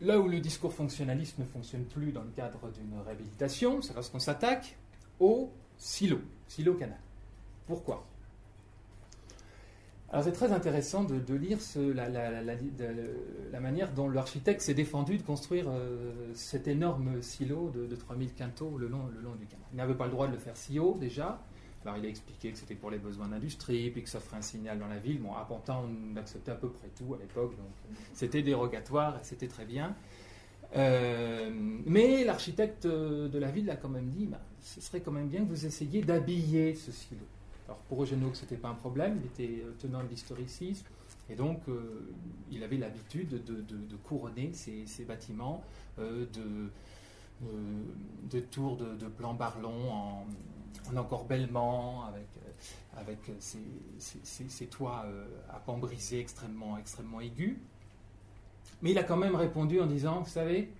Là 0.00 0.18
où 0.18 0.28
le 0.28 0.40
discours 0.40 0.72
fonctionnaliste 0.72 1.38
ne 1.38 1.44
fonctionne 1.44 1.84
plus 1.84 2.10
dans 2.10 2.22
le 2.22 2.30
cadre 2.30 2.70
d'une 2.72 2.98
réhabilitation, 3.04 3.82
c'est 3.82 3.94
lorsqu'on 3.94 4.18
s'attaque 4.18 4.78
au 5.20 5.50
silo, 5.76 6.20
silo-canal. 6.48 6.98
Pourquoi? 7.66 8.06
Alors 10.12 10.24
c'est 10.24 10.32
très 10.32 10.50
intéressant 10.50 11.04
de, 11.04 11.34
lire 11.34 11.58
la, 11.94 13.60
manière 13.60 13.92
dont 13.92 14.08
l'architecte 14.08 14.60
s'est 14.60 14.74
défendu 14.74 15.18
de 15.18 15.22
construire 15.22 15.66
euh, 15.68 16.32
cet 16.34 16.66
énorme 16.66 17.22
silo 17.22 17.70
de, 17.70 17.94
3000 17.94 18.34
quintaux 18.34 18.76
le 18.76 18.88
long, 18.88 19.06
le 19.14 19.20
long 19.20 19.36
du 19.36 19.46
canal. 19.46 19.64
Il 19.72 19.76
n'avait 19.76 19.94
pas 19.94 20.06
le 20.06 20.10
droit 20.10 20.26
de 20.26 20.32
le 20.32 20.38
faire 20.38 20.56
si 20.56 20.80
haut 20.80 20.96
déjà, 20.98 21.40
alors 21.84 21.96
il 21.96 22.04
a 22.04 22.08
expliqué 22.08 22.50
que 22.50 22.58
c'était 22.58 22.74
pour 22.74 22.90
les 22.90 22.98
besoins 22.98 23.28
d'industrie, 23.28 23.88
puis 23.90 24.02
que 24.02 24.08
ça 24.08 24.18
ferait 24.18 24.38
un 24.38 24.42
signal 24.42 24.80
dans 24.80 24.88
la 24.88 24.98
ville. 24.98 25.20
Bon, 25.20 25.32
à 25.32 25.44
Pantin, 25.44 25.76
on 25.84 26.16
acceptait 26.16 26.50
à 26.50 26.56
peu 26.56 26.70
près 26.70 26.88
tout 26.88 27.14
à 27.14 27.18
l'époque, 27.18 27.56
donc 27.56 27.96
c'était 28.12 28.42
dérogatoire 28.42 29.14
et 29.14 29.22
c'était 29.22 29.48
très 29.48 29.64
bien. 29.64 29.94
Euh, 30.76 31.50
mais 31.86 32.24
l'architecte 32.24 32.84
de 32.84 33.38
la 33.38 33.50
ville 33.52 33.70
a 33.70 33.76
quand 33.76 33.88
même 33.88 34.08
dit, 34.08 34.26
bah, 34.26 34.40
ce 34.60 34.80
serait 34.80 35.00
quand 35.02 35.12
même 35.12 35.28
bien 35.28 35.44
que 35.44 35.48
vous 35.48 35.66
essayiez 35.66 36.02
d'habiller 36.02 36.74
ce 36.74 36.90
silo. 36.90 37.24
Alors 37.70 37.78
pour 37.82 38.02
Eugène 38.02 38.28
ce 38.34 38.40
n'était 38.42 38.56
pas 38.56 38.70
un 38.70 38.74
problème, 38.74 39.20
il 39.22 39.26
était 39.26 39.64
tenant 39.78 40.02
de 40.02 40.08
l'historicisme, 40.08 40.86
Et 41.28 41.36
donc, 41.36 41.60
euh, 41.68 42.12
il 42.50 42.64
avait 42.64 42.78
l'habitude 42.78 43.44
de, 43.44 43.96
couronner 43.98 44.50
ces, 44.52 45.04
bâtiments 45.04 45.62
euh, 46.00 46.26
de, 48.28 48.40
tours 48.40 48.76
de, 48.76 49.06
plan 49.06 49.34
barlon 49.34 49.92
en, 49.92 50.26
en 50.90 50.96
encorbellement, 50.96 52.06
avec, 52.06 52.26
avec 52.96 53.18
ces, 53.38 54.66
toits 54.66 55.06
à 55.48 55.60
pans 55.60 55.78
brisés 55.78 56.18
extrêmement, 56.18 56.76
extrêmement 56.76 57.20
aigus. 57.20 57.56
Mais 58.82 58.90
il 58.90 58.98
a 58.98 59.04
quand 59.04 59.16
même 59.16 59.36
répondu 59.36 59.80
en 59.80 59.86
disant, 59.86 60.22
vous 60.22 60.28
savez, 60.28 60.72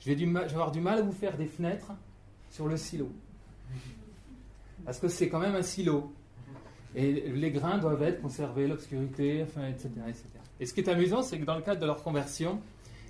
je 0.00 0.10
vais 0.10 0.38
avoir 0.38 0.72
du 0.72 0.80
mal 0.80 1.00
à 1.00 1.02
vous 1.02 1.12
faire 1.12 1.36
des 1.36 1.46
fenêtres 1.46 1.92
sur 2.48 2.68
le 2.68 2.78
silo. 2.78 3.10
Parce 4.84 4.98
que 4.98 5.08
c'est 5.08 5.28
quand 5.28 5.38
même 5.38 5.54
un 5.54 5.62
silo. 5.62 6.12
Et 6.94 7.12
les 7.12 7.50
grains 7.50 7.78
doivent 7.78 8.02
être 8.02 8.22
conservés, 8.22 8.68
l'obscurité, 8.68 9.40
etc., 9.40 9.88
etc. 10.08 10.24
Et 10.60 10.66
ce 10.66 10.74
qui 10.74 10.80
est 10.80 10.88
amusant, 10.88 11.22
c'est 11.22 11.38
que 11.38 11.44
dans 11.44 11.56
le 11.56 11.62
cadre 11.62 11.80
de 11.80 11.86
leur 11.86 12.02
conversion, 12.02 12.60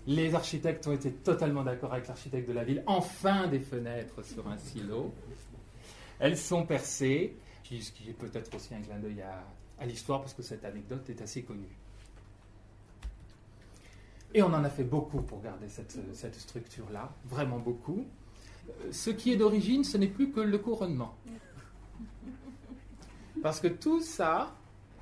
les 0.07 0.35
architectes 0.35 0.87
ont 0.87 0.93
été 0.93 1.13
totalement 1.13 1.63
d'accord 1.63 1.93
avec 1.93 2.09
l'architecte 2.09 2.49
de 2.49 2.55
la 2.55 2.65
ville. 2.65 2.83
Enfin, 2.87 3.47
des 3.49 3.61
fenêtres 3.61 4.23
sur 4.25 4.49
un 4.49 4.57
silo. 4.57 5.13
Elles 6.19 6.39
sont 6.39 6.65
percées, 6.65 7.37
ce 7.63 7.91
qui 7.91 8.09
est 8.09 8.13
peut-être 8.13 8.55
aussi 8.55 8.75
un 8.75 8.81
clin 8.81 8.99
d'œil 8.99 9.23
à, 9.23 9.87
l'histoire, 9.87 10.21
parce 10.21 10.33
que 10.33 10.43
cette 10.43 10.65
anecdote 10.65 11.09
est 11.11 11.21
assez 11.21 11.43
connue. 11.43 11.77
Et 14.33 14.43
on 14.43 14.47
en 14.47 14.65
a 14.65 14.71
fait 14.71 14.85
beaucoup 14.85 15.21
pour 15.21 15.43
garder 15.43 15.69
cette, 15.69 15.97
cette 16.15 16.35
structure-là, 16.35 17.13
vraiment 17.27 17.59
beaucoup. 17.59 18.05
Ce 18.91 19.11
qui 19.11 19.33
est 19.33 19.37
d'origine, 19.37 19.85
ce 19.85 19.99
n'est 19.99 20.09
plus 20.09 20.31
que 20.31 20.41
le 20.41 20.59
couronnement. 20.59 21.15
Parce 23.45 23.61
que 23.61 23.69
tout 23.69 24.01
ça, 24.01 24.57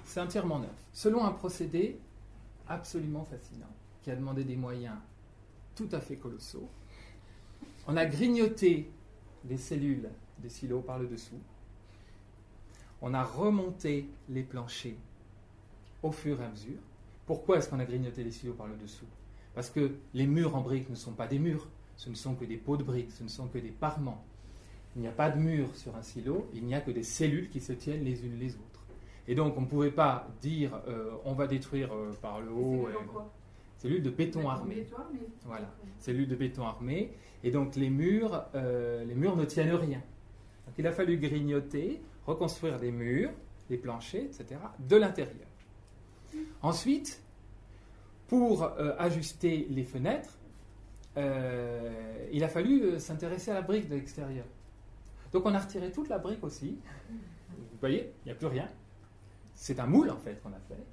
c'est 0.05 0.19
entièrement 0.19 0.59
neuf. 0.59 0.75
Selon 0.93 1.25
un 1.25 1.31
procédé 1.31 1.97
absolument 2.67 3.25
fascinant, 3.25 3.71
qui 4.03 4.11
a 4.11 4.17
demandé 4.17 4.43
des 4.43 4.57
moyens 4.57 4.97
tout 5.77 5.89
à 5.93 6.01
fait 6.01 6.17
colossaux. 6.17 6.69
On 7.87 7.97
a 7.97 8.05
grignoté 8.05 8.91
les 9.49 9.57
cellules 9.57 10.11
des 10.41 10.49
silos 10.49 10.81
par 10.81 10.99
le 10.99 11.07
dessous. 11.07 11.39
On 13.01 13.15
a 13.15 13.23
remonté 13.23 14.09
les 14.29 14.43
planchers 14.43 14.99
au 16.03 16.11
fur 16.11 16.41
et 16.41 16.45
à 16.45 16.49
mesure. 16.49 16.81
Pourquoi 17.27 17.59
est-ce 17.59 17.69
qu'on 17.69 17.79
a 17.79 17.85
grignoté 17.85 18.25
les 18.25 18.33
silos 18.33 18.55
par 18.55 18.67
le 18.67 18.75
dessous? 18.75 19.07
Parce 19.55 19.71
que 19.71 19.93
les 20.15 20.27
murs 20.27 20.57
en 20.57 20.63
briques 20.63 20.91
ne 20.91 20.97
sont 20.97 21.13
pas 21.13 21.29
des 21.29 21.39
murs, 21.39 21.69
ce 21.95 22.11
ne 22.11 22.17
sont 22.17 22.35
que 22.35 22.45
des 22.45 22.57
pots 22.57 22.77
de 22.77 22.83
briques, 22.83 23.13
ce 23.13 23.23
ne 23.23 23.29
sont 23.29 23.47
que 23.47 23.59
des 23.59 23.71
parements. 23.71 24.25
Il 24.95 25.03
n'y 25.03 25.09
a 25.09 25.13
pas 25.13 25.31
de 25.31 25.39
mur 25.39 25.75
sur 25.75 25.97
un 25.97 26.03
silo, 26.03 26.49
il 26.53 26.65
n'y 26.65 26.75
a 26.75 26.81
que 26.81 26.91
des 26.91 27.03
cellules 27.03 27.49
qui 27.49 27.61
se 27.61 27.73
tiennent 27.73 28.05
les 28.05 28.25
unes 28.25 28.39
les 28.39 28.55
autres. 28.55 28.73
Et 29.27 29.35
donc 29.35 29.57
on 29.57 29.63
ne 29.63 29.67
pouvait 29.67 29.91
pas 29.91 30.29
dire 30.41 30.81
euh, 30.89 31.13
on 31.25 31.33
va 31.33 31.47
détruire 31.47 31.93
euh, 31.95 32.13
par 32.21 32.41
le 32.41 32.51
haut. 32.51 32.87
Cellules, 32.87 33.09
euh, 33.17 33.21
cellules 33.79 34.03
de 34.03 34.11
béton 34.11 34.49
armé. 34.49 34.87
Voilà, 35.45 35.71
cellules 35.99 36.29
de 36.29 36.37
béton 36.37 36.67
armé. 36.67 37.13
Et 37.45 37.51
donc 37.51 37.77
les 37.77 37.91
murs, 37.91 38.45
les 38.55 39.15
murs 39.15 39.37
ne 39.37 39.45
tiennent 39.45 39.75
rien. 39.75 40.03
Donc 40.67 40.75
il 40.79 40.87
a 40.87 40.93
fallu 40.93 41.17
grignoter, 41.17 42.01
reconstruire 42.27 42.79
des 42.79 42.93
murs, 42.93 43.31
des 43.69 43.79
planchers, 43.79 44.27
etc., 44.27 44.61
de 44.79 44.97
l'intérieur. 44.97 45.49
Ensuite, 46.63 47.21
pour 48.29 48.65
ajuster 48.99 49.67
les 49.71 49.83
fenêtres, 49.83 50.39
il 51.17 52.45
a 52.45 52.49
fallu 52.49 53.01
s'intéresser 53.01 53.51
à 53.51 53.55
la 53.55 53.63
brique 53.63 53.89
de 53.89 53.97
l'extérieur. 53.97 54.45
Donc 55.33 55.47
on 55.47 55.55
a 55.55 55.59
retiré 55.59 55.91
toute 55.91 56.09
la 56.09 56.19
brique 56.19 56.45
aussi. 56.45 56.79
Vous 57.51 57.79
voyez, 57.81 58.13
il 58.25 58.29
n'y 58.29 58.33
a 58.33 58.35
plus 58.35 58.47
rien. 58.47 58.69
C'est 59.55 59.81
un 59.81 59.87
moule 59.87 60.11
en 60.11 60.19
fait 60.19 60.41
qu'on 60.43 60.53
a 60.53 60.61
fait. 60.69 60.85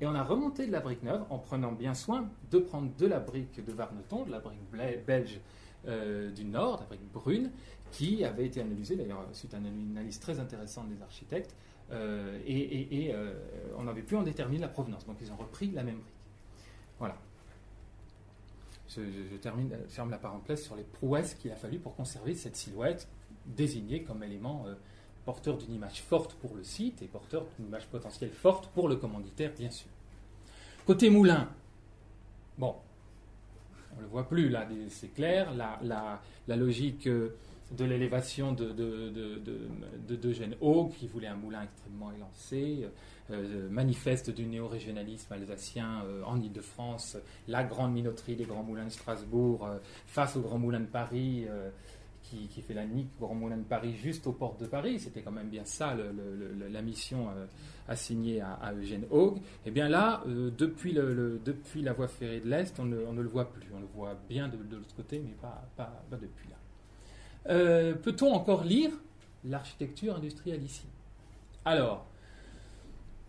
Et 0.00 0.06
on 0.06 0.14
a 0.14 0.22
remonté 0.22 0.66
de 0.66 0.72
la 0.72 0.80
brique 0.80 1.02
neuve 1.02 1.24
en 1.30 1.38
prenant 1.38 1.72
bien 1.72 1.94
soin 1.94 2.28
de 2.50 2.58
prendre 2.58 2.94
de 2.96 3.06
la 3.06 3.18
brique 3.18 3.64
de 3.64 3.72
Varneton, 3.72 4.24
de 4.24 4.30
la 4.30 4.40
brique 4.40 4.60
belge 5.06 5.40
euh, 5.86 6.30
du 6.32 6.44
Nord, 6.44 6.80
la 6.80 6.86
brique 6.86 7.12
brune, 7.12 7.50
qui 7.92 8.24
avait 8.24 8.46
été 8.46 8.60
analysée 8.60 8.96
d'ailleurs 8.96 9.26
suite 9.32 9.54
à 9.54 9.58
une 9.58 9.92
analyse 9.92 10.20
très 10.20 10.38
intéressante 10.38 10.88
des 10.88 11.00
architectes. 11.00 11.54
Euh, 11.92 12.40
et, 12.44 13.12
euh, 13.14 13.32
on 13.78 13.84
n'avait 13.84 14.02
pu 14.02 14.16
en 14.16 14.22
déterminer 14.22 14.62
la 14.62 14.68
provenance. 14.68 15.06
Donc 15.06 15.16
ils 15.20 15.32
ont 15.32 15.36
repris 15.36 15.70
la 15.70 15.84
même 15.84 15.96
brique. 15.96 16.14
Voilà. 16.98 17.16
Je, 18.88 19.00
je 19.30 19.36
termine, 19.36 19.74
ferme 19.88 20.10
la 20.10 20.18
parenthèse 20.18 20.62
sur 20.62 20.76
les 20.76 20.84
prouesses 20.84 21.34
qu'il 21.34 21.50
a 21.52 21.56
fallu 21.56 21.78
pour 21.78 21.94
conserver 21.94 22.34
cette 22.34 22.56
silhouette 22.56 23.08
désigné 23.46 24.02
comme 24.02 24.22
élément 24.22 24.64
euh, 24.66 24.74
porteur 25.24 25.56
d'une 25.56 25.74
image 25.74 26.02
forte 26.02 26.34
pour 26.34 26.54
le 26.54 26.62
site 26.62 27.02
et 27.02 27.06
porteur 27.06 27.44
d'une 27.56 27.66
image 27.66 27.86
potentielle 27.86 28.30
forte 28.30 28.68
pour 28.68 28.88
le 28.88 28.96
commanditaire, 28.96 29.52
bien 29.56 29.70
sûr. 29.70 29.88
Côté 30.86 31.10
moulin, 31.10 31.48
bon, 32.58 32.74
on 33.92 33.96
ne 33.96 34.02
le 34.02 34.08
voit 34.08 34.28
plus 34.28 34.48
là, 34.48 34.68
c'est 34.88 35.12
clair, 35.12 35.52
la, 35.54 36.20
logique 36.56 37.08
euh, 37.08 37.30
de 37.76 37.84
l'élévation 37.84 38.52
de, 38.52 38.70
de, 38.70 39.10
de, 40.08 40.56
Haug, 40.60 40.92
qui 40.92 41.08
voulait 41.08 41.26
un 41.26 41.34
moulin 41.34 41.62
extrêmement 41.62 42.12
élancé, 42.12 42.86
euh, 43.32 43.68
manifeste 43.68 44.30
du 44.30 44.46
néo-régionalisme 44.46 45.32
alsacien 45.32 46.04
en 46.24 46.40
Ile-de-France, 46.40 47.16
la 47.48 47.64
grande 47.64 47.92
minoterie 47.92 48.36
des 48.36 48.44
grands 48.44 48.62
moulins 48.62 48.84
de 48.84 48.90
Strasbourg 48.90 49.68
face 50.06 50.36
aux 50.36 50.42
grands 50.42 50.58
moulins 50.58 50.78
de 50.78 50.86
Paris, 50.86 51.46
qui, 52.30 52.62
fait 52.62 52.74
la 52.74 52.86
nique 52.86 53.08
Grand 53.20 53.34
Moulin 53.34 53.58
de 53.58 53.64
Paris 53.64 53.94
juste 53.94 54.26
aux 54.26 54.32
portes 54.32 54.60
de 54.60 54.66
Paris, 54.66 54.98
c'était 54.98 55.22
quand 55.22 55.32
même 55.32 55.48
bien 55.48 55.64
ça 55.64 55.96
la 56.70 56.82
mission 56.82 57.28
euh, 57.28 57.46
assignée 57.88 58.40
à, 58.40 58.72
Eugène 58.74 59.04
Haug, 59.10 59.38
et 59.38 59.40
eh 59.66 59.70
bien 59.70 59.88
là, 59.88 60.22
euh, 60.26 60.50
depuis, 60.56 60.92
la 60.92 61.92
voie 61.92 62.08
ferrée 62.08 62.40
de 62.40 62.48
l'Est, 62.48 62.78
on, 62.80 62.84
ne 62.84 63.22
le 63.22 63.28
voit 63.28 63.50
plus. 63.50 63.68
On 63.74 63.80
le 63.80 63.86
voit 63.94 64.16
bien 64.28 64.48
de, 64.48 64.56
l'autre 64.56 64.94
côté, 64.96 65.22
mais 65.24 65.34
pas, 65.40 65.92
depuis 66.10 66.48
là. 66.48 66.56
Euh, 67.48 67.94
peut-on 67.94 68.32
encore 68.32 68.64
lire 68.64 68.90
l'architecture 69.44 70.16
industrielle 70.16 70.62
ici 70.64 70.86
Alors, 71.64 72.06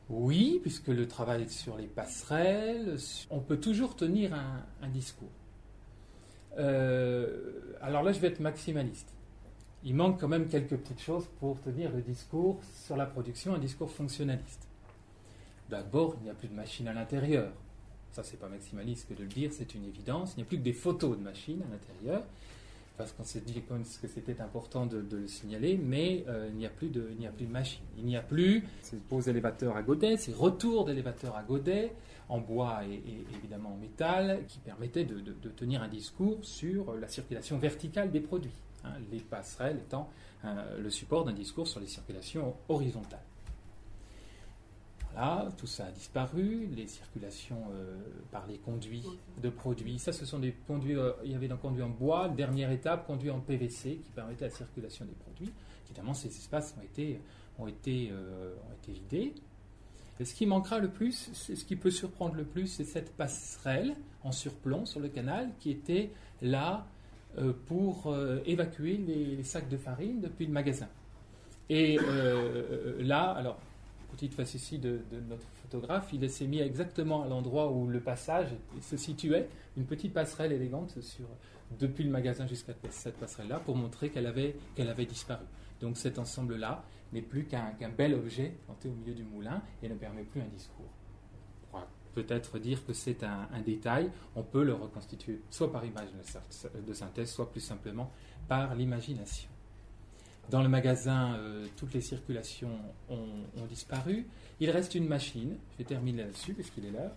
oui, 0.09 0.59
puisque 0.61 0.87
le 0.87 1.07
travail 1.07 1.47
sur 1.49 1.77
les 1.77 1.87
passerelles, 1.87 2.97
on 3.29 3.39
peut 3.39 3.57
toujours 3.57 3.95
tenir 3.95 4.33
un 4.33 4.89
discours. 4.89 5.29
Euh, 6.57 7.75
alors 7.81 8.03
là, 8.03 8.11
je 8.11 8.19
vais 8.19 8.27
être 8.27 8.39
maximaliste. 8.39 9.13
Il 9.83 9.95
manque 9.95 10.19
quand 10.19 10.27
même 10.27 10.47
quelques 10.47 10.75
petites 10.75 11.01
choses 11.01 11.27
pour 11.39 11.61
tenir 11.61 11.91
le 11.91 12.01
discours 12.01 12.59
sur 12.85 12.97
la 12.97 13.05
production, 13.05 13.53
un 13.53 13.59
discours 13.59 13.91
fonctionnaliste. 13.91 14.67
D'abord, 15.69 16.15
il 16.19 16.23
n'y 16.23 16.29
a 16.29 16.33
plus 16.33 16.47
de 16.47 16.55
machines 16.55 16.87
à 16.87 16.93
l'intérieur. 16.93 17.51
Ça, 18.11 18.23
c'est 18.23 18.39
pas 18.39 18.49
maximaliste 18.49 19.07
que 19.09 19.13
de 19.13 19.23
le 19.23 19.29
dire, 19.29 19.51
c'est 19.53 19.75
une 19.75 19.85
évidence. 19.85 20.33
Il 20.33 20.37
n'y 20.37 20.43
a 20.43 20.45
plus 20.45 20.57
que 20.57 20.63
des 20.63 20.73
photos 20.73 21.17
de 21.17 21.23
machines 21.23 21.61
à 21.61 21.71
l'intérieur, 21.71 22.23
parce 22.97 23.13
qu'on 23.13 23.23
s'est 23.23 23.41
dit 23.41 23.61
que 23.61 24.07
c'était 24.07 24.41
important 24.41 24.85
de, 24.85 25.05
le 25.09 25.27
signaler, 25.27 25.77
mais 25.77 26.25
euh, 26.27 26.49
il 26.51 26.57
n'y 26.57 26.65
a 26.65 26.69
plus 26.69 26.89
de, 26.89 27.09
il 27.11 27.17
n'y 27.17 27.27
a 27.27 27.31
plus 27.31 27.45
de 27.45 27.51
machines. 27.51 27.85
Il 27.97 28.05
n'y 28.05 28.17
a 28.17 28.21
plus 28.21 28.63
ces 28.81 28.97
beaux 28.97 29.21
élévateurs 29.21 29.77
à 29.77 29.83
godets, 29.83 30.17
ces 30.17 30.33
retours 30.33 30.85
d'élévateurs 30.85 31.35
à 31.35 31.43
godets, 31.43 31.93
en 32.29 32.39
bois 32.39 32.81
et, 32.85 33.01
évidemment 33.35 33.73
en 33.73 33.77
métal, 33.77 34.41
qui 34.47 34.59
permettait 34.59 35.05
de, 35.05 35.19
tenir 35.55 35.81
un 35.81 35.87
discours 35.87 36.39
sur 36.41 36.95
la 36.95 37.07
circulation 37.07 37.57
verticale 37.57 38.11
des 38.11 38.19
produits, 38.19 38.51
hein, 38.83 38.93
les 39.11 39.19
passerelles 39.19 39.77
étant 39.77 40.09
euh, 40.45 40.79
le 40.79 40.89
support 40.89 41.23
d'un 41.23 41.33
discours 41.33 41.67
sur 41.67 41.79
les 41.79 41.87
circulations 41.87 42.55
horizontales. 42.67 43.23
Voilà, 45.17 45.49
tout 45.57 45.67
ça 45.67 45.85
a 45.85 45.91
disparu, 45.91 46.67
les 46.75 46.87
circulations 46.87 47.63
euh, 47.71 47.97
par 48.31 48.45
les 48.47 48.57
conduits 48.57 49.05
de 49.41 49.49
produits, 49.49 49.97
ça 49.97 50.13
ce 50.13 50.25
sont 50.25 50.39
des 50.39 50.53
conduits, 50.67 50.95
euh, 50.95 51.11
il 51.25 51.31
y 51.31 51.35
avait 51.35 51.47
des 51.47 51.55
conduits 51.55 51.81
en 51.81 51.89
bois, 51.89 52.29
dernière 52.29 52.71
étape, 52.71 53.07
conduits 53.07 53.31
en 53.31 53.39
PVC 53.39 53.97
qui 53.97 54.11
permettait 54.11 54.45
la 54.45 54.51
circulation 54.51 55.05
des 55.05 55.13
produits. 55.13 55.51
Évidemment, 55.85 56.13
ces 56.13 56.27
espaces 56.27 56.75
ont 56.77 56.83
été, 56.83 57.19
ont 57.57 57.67
été, 57.67 58.11
ont 58.11 58.73
été 58.83 58.91
vidés 58.91 59.33
ce 60.25 60.33
qui 60.33 60.45
manquera 60.45 60.79
le 60.79 60.89
plus, 60.89 61.29
ce 61.33 61.63
qui 61.63 61.75
peut 61.75 61.91
surprendre 61.91 62.35
le 62.35 62.43
plus, 62.43 62.67
c'est 62.67 62.83
cette 62.83 63.15
passerelle 63.15 63.95
en 64.23 64.31
surplomb 64.31 64.85
sur 64.85 64.99
le 64.99 65.09
canal 65.09 65.51
qui 65.59 65.69
était 65.69 66.11
là 66.41 66.87
euh, 67.37 67.53
pour 67.67 68.07
euh, 68.07 68.39
évacuer 68.45 68.97
les, 68.97 69.43
sacs 69.43 69.69
de 69.69 69.77
farine 69.77 70.21
depuis 70.21 70.47
le 70.47 70.51
magasin. 70.51 70.87
Et 71.69 71.99
euh, 72.01 72.95
là, 73.03 73.31
alors, 73.31 73.59
petite 74.11 74.33
face 74.33 74.53
ici 74.53 74.79
de, 74.79 75.01
notre 75.27 75.45
photographe, 75.61 76.09
il 76.13 76.29
s'est 76.29 76.47
mis 76.47 76.59
exactement 76.59 77.23
à 77.23 77.27
l'endroit 77.27 77.71
où 77.71 77.87
le 77.87 77.99
passage 77.99 78.49
se 78.81 78.97
situait, 78.97 79.49
une 79.75 79.85
petite 79.85 80.13
passerelle 80.13 80.51
élégante 80.51 81.01
sur, 81.01 81.27
depuis 81.79 82.03
le 82.03 82.09
magasin 82.09 82.47
jusqu'à 82.47 82.73
cette 82.89 83.17
passerelle-là, 83.17 83.59
pour 83.59 83.75
montrer 83.75 84.09
qu'elle 84.09 84.27
avait, 84.27 84.55
qu'elle 84.75 84.89
avait 84.89 85.05
disparu. 85.05 85.45
Donc 85.81 85.97
cet 85.97 86.17
ensemble-là, 86.17 86.83
n'est 87.13 87.21
plus 87.21 87.45
qu'un 87.45 87.73
bel 87.97 88.13
objet 88.13 88.53
planté 88.65 88.89
au 88.89 88.93
milieu 88.93 89.13
du 89.13 89.23
moulin 89.23 89.61
et 89.81 89.89
ne 89.89 89.95
permet 89.95 90.23
plus 90.23 90.41
un 90.41 90.47
discours. 90.47 90.89
On 91.73 91.79
peut-être 92.13 92.57
dire 92.59 92.85
que 92.85 92.93
c'est 92.93 93.23
un, 93.23 93.61
détail, 93.65 94.11
on 94.35 94.43
peut 94.43 94.63
le 94.63 94.73
reconstituer 94.73 95.41
soit 95.49 95.71
par 95.71 95.85
image 95.85 96.09
de 96.85 96.93
synthèse, 96.93 97.31
soit 97.31 97.51
plus 97.51 97.61
simplement 97.61 98.11
par 98.47 98.75
l'imagination. 98.75 99.49
Dans 100.49 100.61
le 100.61 100.69
magasin, 100.69 101.35
euh, 101.35 101.65
toutes 101.75 101.93
les 101.93 101.99
circulations 102.01 102.71
ont, 103.09 103.65
disparu. 103.67 104.25
Il 104.61 104.69
reste 104.69 104.95
une 104.95 105.07
machine, 105.07 105.57
je 105.73 105.77
vais 105.79 105.83
terminer 105.83 106.23
là-dessus 106.23 106.53
puisqu'il 106.53 106.85
est 106.85 106.91
là. 106.91 107.13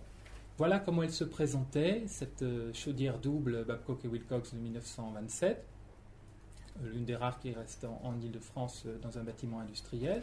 Voilà 0.57 0.79
comment 0.79 1.01
elle 1.03 1.13
se 1.13 1.23
présentait, 1.23 2.03
cette 2.07 2.41
euh, 2.41 2.73
chaudière 2.73 3.19
double 3.19 3.63
Babcock 3.63 4.03
et 4.03 4.09
Wilcox 4.09 4.53
de 4.53 4.59
1927, 4.59 5.65
euh, 6.83 6.91
l'une 6.91 7.05
des 7.05 7.15
rares 7.15 7.39
qui 7.39 7.53
reste 7.53 7.85
en, 7.85 8.13
Ile-de-France 8.21 8.85
dans 9.01 9.17
un 9.17 9.23
bâtiment 9.23 9.61
industriel. 9.61 10.21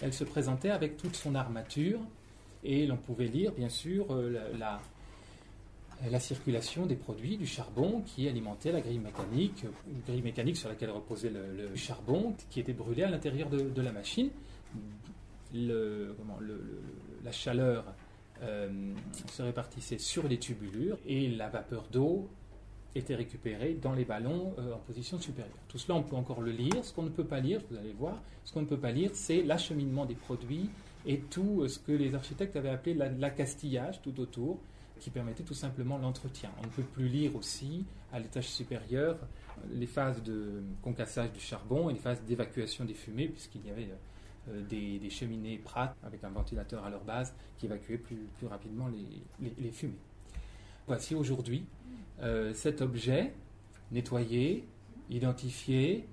Elle 0.00 0.12
se 0.12 0.24
présentait 0.24 0.70
avec 0.70 0.96
toute 0.96 1.14
son 1.14 1.36
armature 1.36 2.00
et 2.64 2.86
l'on 2.88 2.96
pouvait 2.96 3.28
lire 3.28 3.52
bien 3.52 3.68
sûr 3.68 4.12
la- 4.58 4.80
la 6.10 6.20
circulation 6.20 6.86
des 6.86 6.96
produits, 6.96 7.36
du 7.36 7.46
charbon 7.46 8.02
qui 8.02 8.28
alimentait 8.28 8.72
la 8.72 8.80
grille 8.80 8.98
mécanique, 8.98 9.64
une 9.86 10.00
grille 10.00 10.22
mécanique 10.22 10.56
sur 10.56 10.68
laquelle 10.68 10.90
reposait 10.90 11.30
le, 11.30 11.74
charbon 11.76 12.34
qui 12.50 12.60
était 12.60 12.72
brûlé 12.72 13.04
à 13.04 13.10
l'intérieur 13.10 13.48
de, 13.48 13.82
la 13.82 13.92
machine. 13.92 14.30
La 15.54 17.32
chaleur 17.32 17.84
euh, 18.42 18.94
se 19.30 19.42
répartissait 19.42 19.98
sur 19.98 20.26
les 20.26 20.38
tubulures 20.38 20.98
et 21.06 21.28
la 21.28 21.48
vapeur 21.48 21.84
d'eau 21.92 22.28
était 22.94 23.14
récupérée 23.14 23.74
dans 23.74 23.92
les 23.92 24.04
ballons 24.04 24.54
euh, 24.58 24.74
en 24.74 24.78
position 24.78 25.18
supérieure. 25.18 25.54
Tout 25.68 25.78
cela, 25.78 25.94
on 25.96 26.02
peut 26.02 26.16
encore 26.16 26.40
le 26.42 26.50
lire. 26.50 26.84
Ce 26.84 26.92
qu'on 26.92 27.04
ne 27.04 27.08
peut 27.10 27.24
pas 27.24 27.40
lire, 27.40 27.60
vous 27.70 27.76
allez 27.76 27.92
voir, 27.92 28.20
ce 28.44 28.52
qu'on 28.52 28.62
ne 28.62 28.66
peut 28.66 28.78
pas 28.78 28.92
lire, 28.92 29.10
c'est 29.14 29.42
l'acheminement 29.42 30.04
des 30.04 30.14
produits 30.14 30.68
et 31.06 31.18
tout 31.18 31.62
euh, 31.62 31.68
ce 31.68 31.78
que 31.78 31.92
les 31.92 32.14
architectes 32.14 32.56
avaient 32.56 32.68
appelé 32.70 32.94
la- 32.94 33.08
l'accastillage 33.08 34.02
tout 34.02 34.20
autour, 34.20 34.60
qui 35.02 35.10
permettait 35.10 35.42
tout 35.42 35.54
simplement 35.54 35.98
l'entretien. 35.98 36.50
On 36.60 36.62
ne 36.62 36.70
peut 36.70 36.84
plus 36.84 37.08
lire 37.08 37.34
aussi, 37.34 37.84
à 38.12 38.20
l'étage 38.20 38.48
supérieur, 38.48 39.18
les 39.72 39.86
phases 39.86 40.22
de 40.22 40.62
concassage 40.80 41.32
du 41.32 41.40
charbon 41.40 41.90
et 41.90 41.94
les 41.94 41.98
phases 41.98 42.22
d'évacuation 42.22 42.84
des 42.84 42.94
fumées, 42.94 43.26
puisqu'il 43.26 43.66
y 43.66 43.70
avait 43.70 43.88
euh, 44.48 44.62
des, 44.68 45.10
cheminées 45.10 45.58
Pratt 45.58 45.96
avec 46.04 46.22
un 46.22 46.30
ventilateur 46.30 46.84
à 46.84 46.90
leur 46.90 47.02
base 47.02 47.34
qui 47.58 47.66
évacuait 47.66 47.98
plus, 47.98 48.28
rapidement 48.48 48.88
les, 48.88 49.72
fumées. 49.72 49.98
Voici 50.86 51.16
aujourd'hui 51.16 51.66
euh, 52.22 52.54
cet 52.54 52.80
objet 52.80 53.34
nettoyé, 53.90 54.64
identifié. 55.10 56.06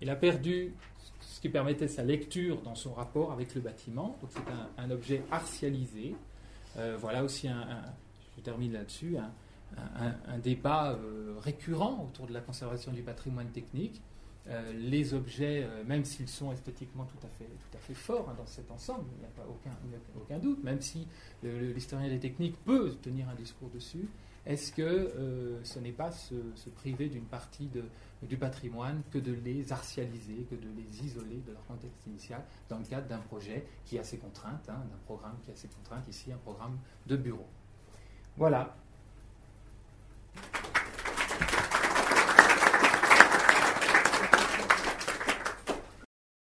Il 0.00 0.08
a 0.08 0.16
perdu 0.16 0.72
ce 1.20 1.40
qui 1.40 1.50
permettait 1.50 1.88
sa 1.88 2.02
lecture 2.02 2.62
dans 2.62 2.74
son 2.74 2.94
rapport 2.94 3.30
avec 3.30 3.54
le 3.54 3.60
bâtiment. 3.60 4.16
Donc 4.22 4.30
c'est 4.30 4.82
un, 4.82 4.90
objet 4.90 5.22
artialisé. 5.30 6.14
Euh, 6.78 6.96
voilà 6.98 7.22
aussi 7.22 7.46
un- 7.46 7.84
je 8.36 8.40
termine 8.42 8.72
là-dessus, 8.72 9.16
un, 9.18 9.32
un- 9.76 10.06
un- 10.06 10.16
un 10.34 10.38
débat 10.38 10.92
euh, 10.92 11.34
récurrent 11.40 12.04
autour 12.04 12.26
de 12.26 12.32
la 12.32 12.40
conservation 12.40 12.92
du 12.92 13.02
patrimoine 13.02 13.48
technique. 13.50 14.00
Euh, 14.48 14.72
les 14.74 15.12
objets, 15.12 15.64
euh, 15.64 15.82
même 15.84 16.04
s'ils 16.04 16.28
sont 16.28 16.52
esthétiquement 16.52 17.04
tout 17.04 17.26
à 17.26 17.28
fait, 17.30 17.46
tout 17.46 17.76
à 17.76 17.80
fait 17.80 17.94
forts 17.94 18.28
hein, 18.30 18.34
dans 18.38 18.46
cet 18.46 18.70
ensemble, 18.70 19.04
il 19.16 19.18
n'y 19.18 19.24
a 19.24 19.28
pas 19.30 19.44
aucun, 19.48 19.70
a 19.70 20.18
aucun 20.20 20.38
doute, 20.38 20.62
même 20.62 20.80
si 20.80 21.08
l'historien 21.42 22.08
des 22.08 22.20
techniques 22.20 22.56
peut 22.64 22.94
tenir 23.02 23.28
un 23.28 23.34
discours 23.34 23.70
dessus, 23.70 24.08
est-ce 24.44 24.70
que 24.70 24.82
euh, 24.82 25.64
ce 25.64 25.80
n'est 25.80 25.90
pas 25.90 26.12
se, 26.12 26.36
se 26.54 26.70
priver 26.70 27.08
d'une 27.08 27.24
partie 27.24 27.66
de- 27.66 27.82
du 28.22 28.36
patrimoine 28.36 29.02
que 29.10 29.18
de 29.18 29.32
les 29.32 29.72
artialiser, 29.72 30.46
que 30.48 30.54
de 30.54 30.68
les 30.76 31.04
isoler 31.04 31.42
de 31.44 31.50
leur 31.52 31.66
contexte 31.66 32.06
initial 32.06 32.44
dans 32.68 32.78
le 32.78 32.84
cadre 32.84 33.08
d'un 33.08 33.18
projet 33.18 33.66
qui 33.84 33.98
a 33.98 34.04
ses 34.04 34.18
contraintes, 34.18 34.68
hein, 34.68 34.80
d'un 34.90 34.98
programme 35.06 35.34
qui 35.44 35.50
a 35.50 35.56
ses 35.56 35.66
contraintes, 35.66 36.06
ici 36.08 36.30
un 36.32 36.36
programme 36.38 36.78
de 37.08 37.16
bureau? 37.16 37.46
Voilà, 38.36 38.74